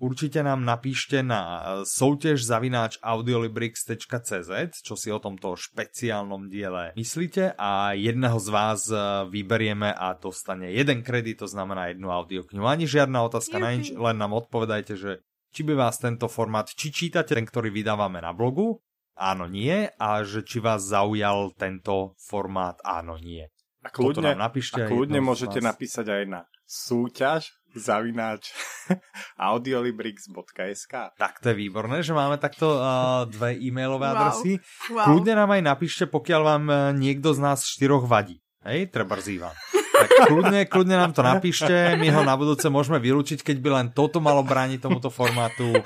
Určite 0.00 0.40
nám 0.40 0.64
napíšte 0.64 1.20
na 1.20 1.40
e, 1.44 1.84
soutěž 1.84 2.40
zavináč 2.40 2.96
audiolibrix.cz, 3.04 4.52
čo 4.80 4.94
si 4.96 5.12
o 5.12 5.20
tomto 5.20 5.52
špeciálnom 5.60 6.48
diele 6.48 6.96
myslíte. 6.96 7.52
A 7.60 7.92
jedného 7.92 8.40
z 8.40 8.48
vás 8.48 8.88
e, 8.88 8.96
vyberieme 9.28 9.92
a 9.92 10.16
dostane 10.16 10.72
jeden 10.72 11.04
kredit, 11.04 11.44
to 11.44 11.48
znamená 11.52 11.92
jednu 11.92 12.08
audioknihu. 12.08 12.64
Ani 12.64 12.88
žiadna 12.88 13.28
otázka 13.28 13.60
na 13.60 13.76
nič, 13.76 13.92
len 13.92 14.16
nám 14.16 14.32
odpovedajte, 14.40 14.96
že 14.96 15.20
či 15.52 15.68
by 15.68 15.76
vás 15.76 16.00
tento 16.00 16.32
formát, 16.32 16.64
či 16.72 16.88
čítate 16.88 17.36
ten, 17.36 17.44
ktorý 17.44 17.68
vydávame 17.68 18.24
na 18.24 18.32
blogu, 18.32 18.80
áno, 19.20 19.52
nie, 19.52 19.84
a 20.00 20.24
že 20.24 20.40
či 20.48 20.64
vás 20.64 20.80
zaujal 20.80 21.52
tento 21.60 22.16
formát, 22.16 22.80
áno, 22.88 23.20
nie. 23.20 23.44
A 23.84 23.92
kľudne, 23.92 24.32
napíšte 24.32 24.80
a 24.80 24.88
kľudne 24.88 25.20
môžete 25.20 25.60
napísať 25.60 26.08
aj 26.08 26.22
na 26.24 26.40
súťaž 26.64 27.59
zavináč 27.76 28.50
audiolibrix.sk 29.50 30.94
Tak 31.14 31.34
to 31.42 31.52
je 31.52 31.56
výborné, 31.56 32.02
že 32.02 32.14
máme 32.16 32.36
takto 32.38 32.78
uh, 32.78 33.26
dve 33.30 33.58
e-mailové 33.58 34.10
wow. 34.10 34.14
adresy. 34.16 34.58
Wow. 34.90 35.06
Kľudne 35.06 35.34
nám 35.38 35.50
aj 35.54 35.62
napíšte, 35.62 36.04
pokiaľ 36.10 36.40
vám 36.42 36.64
uh, 36.66 36.78
niekto 36.94 37.34
z 37.34 37.40
nás 37.40 37.66
štyroch 37.66 38.06
vadí. 38.06 38.42
Hej, 38.60 38.92
treba 38.92 39.16
zývam. 39.16 39.56
Tak 40.00 40.32
kľudne, 40.32 40.60
kľudne 40.64 40.96
nám 40.96 41.12
to 41.12 41.20
napíšte, 41.20 42.00
my 42.00 42.08
ho 42.08 42.24
na 42.24 42.34
budúce 42.38 42.64
môžeme 42.72 42.96
vylúčiť, 42.96 43.44
keď 43.44 43.56
by 43.60 43.68
len 43.68 43.86
toto 43.92 44.18
malo 44.24 44.40
brániť 44.40 44.80
tomuto 44.80 45.12
formátu. 45.12 45.76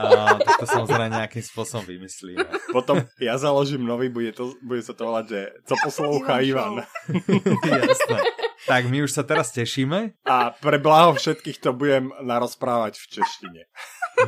Uh, 0.00 0.40
tak 0.40 0.64
to 0.64 0.66
samozrejme 0.66 1.12
nejakým 1.12 1.44
spôsobom 1.44 1.84
vymyslíme. 1.84 2.72
Potom 2.72 3.04
ja 3.20 3.36
založím 3.36 3.84
nový, 3.84 4.08
bude, 4.08 4.32
to, 4.32 4.56
bude 4.64 4.80
sa 4.80 4.96
to 4.96 5.04
volať, 5.04 5.24
že 5.28 5.40
co 5.68 5.74
poslouchá 5.76 6.40
Ivan. 6.40 6.80
Jasné. 7.68 8.20
Tak 8.64 8.88
my 8.88 9.04
už 9.04 9.12
sa 9.12 9.24
teraz 9.24 9.52
tešíme. 9.52 10.16
A 10.24 10.56
pre 10.56 10.80
blaho 10.80 11.16
všetkých 11.16 11.60
to 11.60 11.76
budem 11.76 12.12
narozprávať 12.24 12.96
v 12.96 13.06
češtine. 13.18 13.60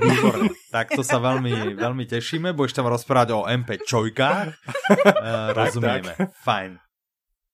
Výborne. 0.01 0.53
Tak 0.73 0.93
to 0.97 1.05
sa 1.05 1.21
veľmi, 1.21 1.77
veľmi 1.77 2.05
tešíme. 2.09 2.57
Budeš 2.57 2.81
tam 2.81 2.89
rozprávať 2.89 3.29
o 3.37 3.45
MP 3.45 3.81
čojkách. 3.81 4.49
Uh, 4.49 5.53
rozumieme. 5.59 6.17
Tak, 6.17 6.33
tak. 6.33 6.43
Fajn. 6.45 6.92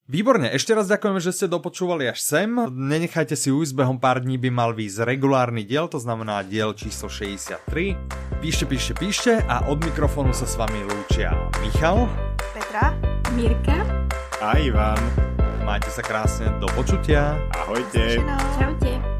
Výborne, 0.08 0.48
ešte 0.56 0.72
raz 0.72 0.88
ďakujeme, 0.88 1.20
že 1.20 1.36
ste 1.36 1.52
dopočúvali 1.52 2.08
až 2.08 2.24
sem. 2.24 2.48
Nenechajte 2.72 3.36
si 3.36 3.52
ujsť, 3.52 3.76
behom 3.76 4.00
pár 4.00 4.24
dní 4.24 4.40
by 4.40 4.48
mal 4.48 4.72
výjsť 4.72 5.04
regulárny 5.04 5.68
diel, 5.68 5.84
to 5.84 6.00
znamená 6.00 6.40
diel 6.48 6.72
číslo 6.72 7.12
63. 7.12 8.40
Píšte, 8.40 8.64
píšte, 8.64 8.92
píšte 8.96 9.32
a 9.44 9.68
od 9.68 9.84
mikrofónu 9.84 10.32
sa 10.32 10.48
s 10.48 10.56
vami 10.56 10.80
lúčia 10.80 11.36
Michal, 11.60 12.08
Petra, 12.56 12.96
Mirka 13.36 13.84
a 14.40 14.56
Ivan. 14.56 14.96
Majte 15.68 15.92
sa 15.92 16.00
krásne, 16.00 16.56
do 16.56 16.72
počutia. 16.72 17.36
Ahojte. 17.52 18.16
Čaute. 18.56 19.17